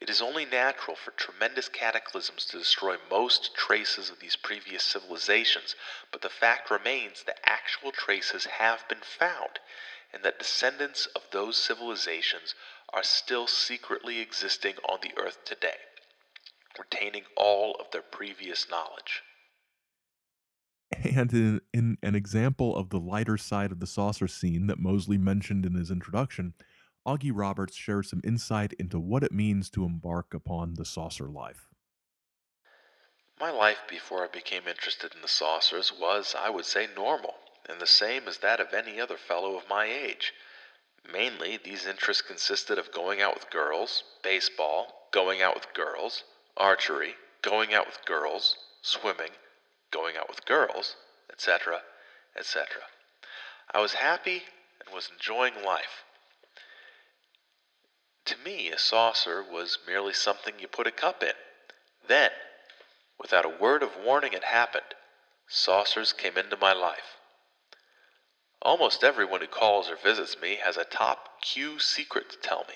It 0.01 0.09
is 0.09 0.23
only 0.23 0.45
natural 0.45 0.97
for 0.97 1.11
tremendous 1.11 1.69
cataclysms 1.69 2.45
to 2.47 2.59
destroy 2.59 2.97
most 3.11 3.55
traces 3.57 4.11
of 4.11 4.21
these 4.21 4.37
previous 4.37 4.85
civilizations, 4.85 5.75
but 6.13 6.23
the 6.23 6.29
fact 6.29 6.71
remains 6.71 7.25
that 7.25 7.41
actual 7.45 7.91
traces 7.91 8.47
have 8.47 8.89
been 8.89 9.01
found, 9.03 9.59
and 10.13 10.23
that 10.23 10.39
descendants 10.39 11.07
of 11.17 11.23
those 11.33 11.57
civilizations 11.57 12.55
are 12.93 13.03
still 13.03 13.47
secretly 13.49 14.21
existing 14.21 14.75
on 14.89 15.01
the 15.03 15.13
earth 15.19 15.45
today, 15.45 15.79
retaining 16.79 17.25
all 17.37 17.75
of 17.81 17.91
their 17.91 18.03
previous 18.03 18.69
knowledge. 18.71 19.23
And 20.91 21.33
in, 21.33 21.61
in 21.75 21.99
an 22.03 22.15
example 22.15 22.77
of 22.77 22.91
the 22.91 23.01
lighter 23.01 23.37
side 23.37 23.73
of 23.73 23.81
the 23.81 23.87
saucer 23.87 24.29
scene 24.29 24.69
that 24.69 24.79
Moseley 24.79 25.19
mentioned 25.19 25.67
in 25.67 25.75
his 25.75 25.91
introduction, 25.91 26.55
Augie 27.09 27.33
Roberts 27.35 27.75
shares 27.75 28.11
some 28.11 28.21
insight 28.23 28.75
into 28.75 29.01
what 29.01 29.23
it 29.23 29.33
means 29.33 29.71
to 29.71 29.87
embark 29.87 30.35
upon 30.35 30.75
the 30.75 30.85
saucer 30.85 31.27
life. 31.27 31.67
My 33.41 33.51
life 33.51 33.79
before 33.89 34.23
I 34.23 34.29
became 34.29 34.69
interested 34.69 35.15
in 35.15 35.23
the 35.23 35.27
saucers 35.27 35.91
was, 35.91 36.35
I 36.39 36.51
would 36.51 36.67
say, 36.67 36.87
normal, 36.95 37.37
and 37.67 37.81
the 37.81 37.87
same 37.87 38.29
as 38.29 38.37
that 38.39 38.61
of 38.61 38.75
any 38.75 39.01
other 39.01 39.17
fellow 39.17 39.57
of 39.57 39.71
my 39.71 39.87
age. 39.87 40.35
Mainly, 41.11 41.57
these 41.57 41.87
interests 41.87 42.21
consisted 42.21 42.79
of 42.79 42.93
going 42.93 43.23
out 43.23 43.33
with 43.33 43.49
girls, 43.49 44.05
baseball, 44.23 45.09
going 45.11 45.41
out 45.41 45.55
with 45.55 45.73
girls, 45.73 46.25
archery, 46.59 47.15
going 47.41 47.73
out 47.73 47.87
with 47.87 48.05
girls, 48.05 48.55
swimming, 48.83 49.33
going 49.91 50.19
out 50.19 50.29
with 50.29 50.45
girls, 50.45 50.97
etc., 51.33 51.81
etc. 52.37 52.83
I 53.73 53.81
was 53.81 53.95
happy 53.95 54.43
and 54.85 54.95
was 54.95 55.09
enjoying 55.11 55.65
life. 55.65 56.05
To 58.29 58.37
me, 58.45 58.69
a 58.71 58.79
saucer 58.79 59.43
was 59.43 59.79
merely 59.87 60.13
something 60.13 60.59
you 60.59 60.69
put 60.69 60.87
a 60.87 60.91
cup 60.91 61.23
in. 61.23 61.33
Then, 62.09 62.31
without 63.19 63.47
a 63.47 63.59
word 63.59 63.83
of 63.83 63.97
warning, 63.97 64.35
it 64.35 64.45
happened. 64.45 64.95
Saucers 65.47 66.13
came 66.13 66.37
into 66.37 66.59
my 66.59 66.75
life. 66.75 67.17
Almost 68.61 69.03
everyone 69.03 69.41
who 69.41 69.47
calls 69.47 69.89
or 69.89 69.97
visits 69.97 70.43
me 70.43 70.57
has 70.57 70.77
a 70.77 70.85
top 70.85 71.41
Q 71.41 71.79
secret 71.79 72.29
to 72.29 72.37
tell 72.37 72.67
me. 72.69 72.75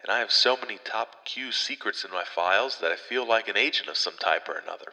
And 0.00 0.08
I 0.12 0.20
have 0.20 0.30
so 0.30 0.56
many 0.56 0.78
top 0.78 1.24
Q 1.24 1.50
secrets 1.50 2.04
in 2.04 2.12
my 2.12 2.22
files 2.22 2.78
that 2.78 2.92
I 2.92 2.96
feel 2.96 3.26
like 3.26 3.48
an 3.48 3.56
agent 3.56 3.88
of 3.88 3.96
some 3.96 4.16
type 4.20 4.48
or 4.48 4.56
another. 4.56 4.92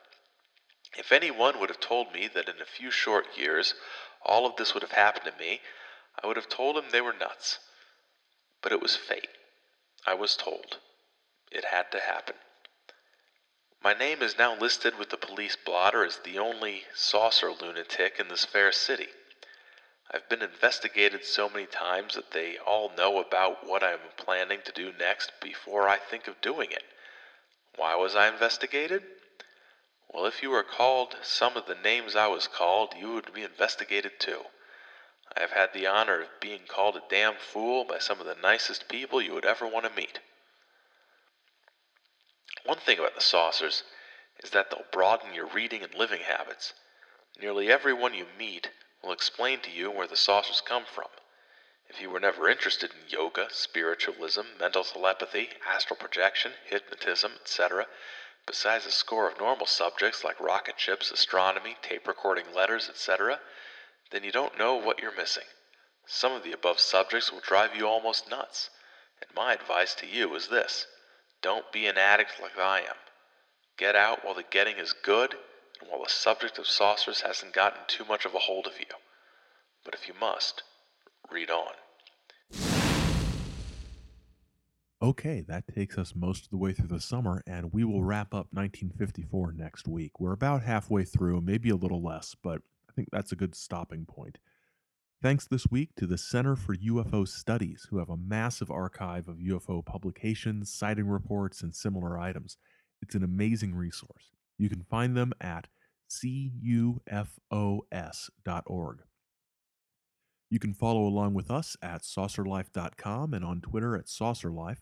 If 0.97 1.11
anyone 1.11 1.59
would 1.59 1.69
have 1.69 1.79
told 1.79 2.11
me 2.11 2.27
that 2.33 2.49
in 2.49 2.59
a 2.59 2.65
few 2.65 2.89
short 2.89 3.37
years 3.37 3.75
all 4.25 4.47
of 4.47 4.55
this 4.55 4.73
would 4.73 4.81
have 4.81 4.93
happened 4.93 5.31
to 5.31 5.39
me, 5.39 5.61
I 6.23 6.25
would 6.25 6.35
have 6.35 6.49
told 6.49 6.77
him 6.77 6.85
they 6.91 7.01
were 7.01 7.13
nuts. 7.13 7.59
But 8.63 8.71
it 8.71 8.81
was 8.81 8.95
fate. 8.95 9.27
I 10.05 10.13
was 10.15 10.35
told. 10.35 10.79
It 11.51 11.65
had 11.65 11.91
to 11.91 11.99
happen. 11.99 12.35
My 13.83 13.93
name 13.93 14.21
is 14.21 14.37
now 14.37 14.55
listed 14.55 14.97
with 14.97 15.09
the 15.09 15.17
police 15.17 15.55
blotter 15.55 16.05
as 16.05 16.17
the 16.17 16.37
only 16.39 16.85
saucer 16.93 17.51
lunatic 17.51 18.19
in 18.19 18.27
this 18.27 18.45
fair 18.45 18.71
city. 18.71 19.09
I've 20.11 20.27
been 20.27 20.41
investigated 20.41 21.23
so 21.25 21.49
many 21.49 21.65
times 21.65 22.15
that 22.15 22.31
they 22.31 22.57
all 22.57 22.89
know 22.89 23.19
about 23.19 23.65
what 23.65 23.83
I'm 23.83 23.99
planning 24.17 24.61
to 24.65 24.71
do 24.71 24.91
next 24.91 25.31
before 25.41 25.87
I 25.87 25.97
think 25.97 26.27
of 26.27 26.41
doing 26.41 26.71
it. 26.71 26.83
Why 27.75 27.95
was 27.95 28.15
I 28.15 28.27
investigated? 28.27 29.03
Well, 30.09 30.25
if 30.25 30.43
you 30.43 30.49
were 30.49 30.63
called 30.63 31.15
some 31.21 31.55
of 31.55 31.65
the 31.65 31.75
names 31.75 32.15
I 32.15 32.27
was 32.27 32.47
called, 32.47 32.93
you 32.95 33.13
would 33.13 33.33
be 33.33 33.43
investigated 33.43 34.19
too. 34.19 34.41
I 35.35 35.39
have 35.39 35.51
had 35.51 35.71
the 35.71 35.87
honor 35.87 36.21
of 36.23 36.39
being 36.41 36.67
called 36.67 36.97
a 36.97 37.03
damn 37.07 37.37
fool 37.37 37.85
by 37.85 37.99
some 37.99 38.19
of 38.19 38.25
the 38.25 38.35
nicest 38.35 38.89
people 38.89 39.21
you 39.21 39.33
would 39.33 39.45
ever 39.45 39.65
want 39.65 39.85
to 39.85 39.91
meet. 39.91 40.19
One 42.65 42.79
thing 42.79 42.99
about 42.99 43.15
the 43.15 43.21
saucers 43.21 43.83
is 44.39 44.49
that 44.51 44.69
they'll 44.69 44.85
broaden 44.91 45.33
your 45.33 45.45
reading 45.45 45.83
and 45.83 45.95
living 45.95 46.23
habits. 46.23 46.73
Nearly 47.37 47.71
everyone 47.71 48.13
you 48.13 48.25
meet 48.37 48.71
will 49.01 49.13
explain 49.13 49.61
to 49.61 49.71
you 49.71 49.89
where 49.89 50.05
the 50.07 50.17
saucers 50.17 50.59
come 50.59 50.85
from. 50.85 51.07
If 51.87 52.01
you 52.01 52.09
were 52.09 52.19
never 52.19 52.49
interested 52.49 52.91
in 52.91 53.07
yoga, 53.07 53.49
spiritualism, 53.51 54.57
mental 54.59 54.83
telepathy, 54.83 55.51
astral 55.65 55.97
projection, 55.97 56.53
hypnotism, 56.65 57.35
etc., 57.41 57.87
besides 58.45 58.85
a 58.85 58.91
score 58.91 59.29
of 59.29 59.37
normal 59.39 59.65
subjects 59.65 60.23
like 60.23 60.39
rocket 60.39 60.79
ships, 60.79 61.09
astronomy, 61.09 61.77
tape 61.81 62.07
recording 62.07 62.53
letters, 62.53 62.89
etc., 62.89 63.39
then 64.11 64.23
you 64.23 64.31
don't 64.31 64.57
know 64.57 64.75
what 64.75 65.01
you're 65.01 65.15
missing. 65.15 65.43
Some 66.05 66.33
of 66.33 66.43
the 66.43 66.51
above 66.51 66.79
subjects 66.79 67.31
will 67.31 67.39
drive 67.39 67.75
you 67.75 67.87
almost 67.87 68.29
nuts, 68.29 68.69
and 69.21 69.35
my 69.35 69.53
advice 69.53 69.95
to 69.95 70.07
you 70.07 70.35
is 70.35 70.47
this 70.49 70.85
don't 71.41 71.71
be 71.71 71.87
an 71.87 71.97
addict 71.97 72.33
like 72.41 72.57
I 72.57 72.79
am. 72.79 72.95
Get 73.77 73.95
out 73.95 74.23
while 74.23 74.35
the 74.35 74.43
getting 74.51 74.77
is 74.77 74.93
good 74.93 75.35
and 75.79 75.89
while 75.89 76.03
the 76.03 76.09
subject 76.09 76.59
of 76.59 76.67
saucers 76.67 77.21
hasn't 77.21 77.53
gotten 77.53 77.79
too 77.87 78.05
much 78.05 78.25
of 78.25 78.35
a 78.35 78.39
hold 78.39 78.67
of 78.67 78.79
you. 78.79 78.85
But 79.83 79.95
if 79.95 80.07
you 80.07 80.13
must, 80.19 80.63
read 81.31 81.49
on. 81.49 81.73
Okay, 85.01 85.41
that 85.47 85.63
takes 85.73 85.97
us 85.97 86.13
most 86.15 86.43
of 86.43 86.51
the 86.51 86.57
way 86.57 86.73
through 86.73 86.89
the 86.89 86.99
summer, 86.99 87.41
and 87.47 87.73
we 87.73 87.83
will 87.83 88.03
wrap 88.03 88.35
up 88.35 88.47
1954 88.51 89.53
next 89.53 89.87
week. 89.87 90.19
We're 90.19 90.33
about 90.33 90.61
halfway 90.61 91.05
through, 91.05 91.41
maybe 91.41 91.71
a 91.71 91.75
little 91.75 92.03
less, 92.03 92.35
but 92.43 92.61
I 92.91 92.93
think 92.93 93.09
that's 93.11 93.31
a 93.31 93.37
good 93.37 93.55
stopping 93.55 94.05
point. 94.05 94.37
Thanks 95.23 95.47
this 95.47 95.67
week 95.69 95.95
to 95.95 96.05
the 96.05 96.17
Center 96.17 96.55
for 96.57 96.75
UFO 96.75 97.27
Studies, 97.27 97.87
who 97.89 97.99
have 97.99 98.09
a 98.09 98.17
massive 98.17 98.69
archive 98.69 99.27
of 99.27 99.37
UFO 99.37 99.85
publications, 99.85 100.73
sighting 100.73 101.07
reports, 101.07 101.61
and 101.61 101.73
similar 101.73 102.19
items. 102.19 102.57
It's 103.01 103.15
an 103.15 103.23
amazing 103.23 103.75
resource. 103.75 104.31
You 104.57 104.67
can 104.67 104.83
find 104.83 105.15
them 105.15 105.31
at 105.39 105.67
cufos.org. 106.09 107.03
You 110.49 110.59
can 110.59 110.73
follow 110.73 111.03
along 111.03 111.33
with 111.33 111.49
us 111.49 111.77
at 111.81 112.01
saucerlife.com 112.01 113.33
and 113.33 113.45
on 113.45 113.61
Twitter 113.61 113.95
at 113.95 114.07
saucerlife, 114.07 114.81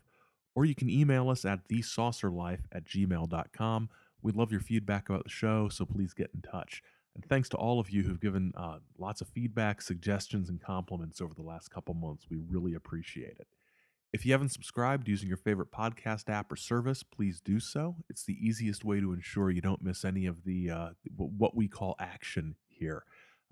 or 0.55 0.65
you 0.65 0.73
can 0.73 0.89
email 0.89 1.29
us 1.29 1.45
at 1.45 1.67
thesaucerlife 1.67 2.61
at 2.71 2.85
gmail.com. 2.85 3.89
We'd 4.23 4.35
love 4.35 4.51
your 4.51 4.61
feedback 4.61 5.09
about 5.09 5.25
the 5.25 5.29
show, 5.29 5.69
so 5.69 5.85
please 5.85 6.13
get 6.13 6.31
in 6.33 6.41
touch. 6.41 6.81
And 7.19 7.27
thanks 7.27 7.49
to 7.49 7.57
all 7.57 7.81
of 7.81 7.89
you 7.89 8.03
who've 8.03 8.21
given 8.21 8.53
uh, 8.55 8.77
lots 8.97 9.19
of 9.19 9.27
feedback, 9.27 9.81
suggestions, 9.81 10.47
and 10.47 10.61
compliments 10.61 11.19
over 11.19 11.33
the 11.33 11.41
last 11.41 11.69
couple 11.69 11.93
months. 11.93 12.27
We 12.29 12.37
really 12.37 12.75
appreciate 12.75 13.35
it. 13.41 13.47
If 14.13 14.25
you 14.25 14.31
haven't 14.31 14.53
subscribed 14.53 15.05
using 15.09 15.27
your 15.27 15.35
favorite 15.35 15.69
podcast 15.69 16.29
app 16.29 16.49
or 16.49 16.55
service, 16.55 17.03
please 17.03 17.41
do 17.41 17.59
so. 17.59 17.97
It's 18.09 18.23
the 18.23 18.37
easiest 18.39 18.85
way 18.85 19.01
to 19.01 19.11
ensure 19.11 19.51
you 19.51 19.59
don't 19.59 19.83
miss 19.83 20.05
any 20.05 20.27
of 20.27 20.45
the 20.45 20.71
uh, 20.71 20.89
what 21.17 21.57
we 21.57 21.67
call 21.67 21.97
action 21.99 22.55
here. 22.69 23.03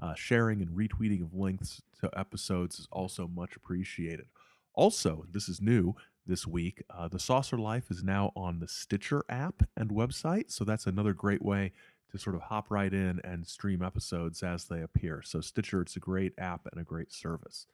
Uh, 0.01 0.13
sharing 0.15 0.61
and 0.61 0.69
retweeting 0.69 1.21
of 1.21 1.33
links 1.33 1.81
to 1.99 2.09
episodes 2.17 2.79
is 2.79 2.87
also 2.89 3.27
much 3.27 3.57
appreciated. 3.57 4.27
Also, 4.75 5.25
this 5.29 5.49
is 5.49 5.59
new 5.59 5.93
this 6.25 6.47
week. 6.47 6.83
Uh, 6.89 7.09
the 7.09 7.19
Saucer 7.19 7.57
Life 7.57 7.91
is 7.91 8.01
now 8.01 8.31
on 8.33 8.59
the 8.59 8.67
Stitcher 8.69 9.25
app 9.27 9.63
and 9.75 9.89
website, 9.89 10.51
so 10.51 10.63
that's 10.63 10.87
another 10.87 11.11
great 11.11 11.41
way 11.43 11.73
to 12.11 12.17
sort 12.17 12.35
of 12.35 12.43
hop 12.43 12.69
right 12.69 12.93
in 12.93 13.19
and 13.23 13.45
stream 13.45 13.81
episodes 13.81 14.43
as 14.43 14.65
they 14.65 14.81
appear. 14.81 15.21
So, 15.21 15.41
Stitcher, 15.41 15.81
it's 15.81 15.95
a 15.95 15.99
great 16.01 16.33
app 16.37 16.67
and 16.71 16.79
a 16.81 16.85
great 16.85 17.11
service. 17.11 17.67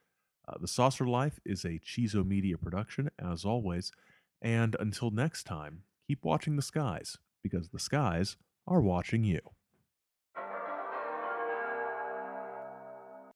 Uh, 0.48 0.58
the 0.60 0.68
Saucer 0.68 1.08
Life 1.08 1.40
is 1.46 1.64
a 1.64 1.80
Chizo 1.80 2.26
Media 2.26 2.58
production, 2.58 3.10
as 3.18 3.46
always. 3.46 3.92
And 4.42 4.76
until 4.80 5.12
next 5.12 5.44
time, 5.44 5.84
keep 6.08 6.26
watching 6.26 6.56
the 6.56 6.62
skies 6.62 7.18
because 7.42 7.70
the 7.70 7.80
skies 7.80 8.36
are 8.68 8.82
watching 8.82 9.24
you. 9.24 9.40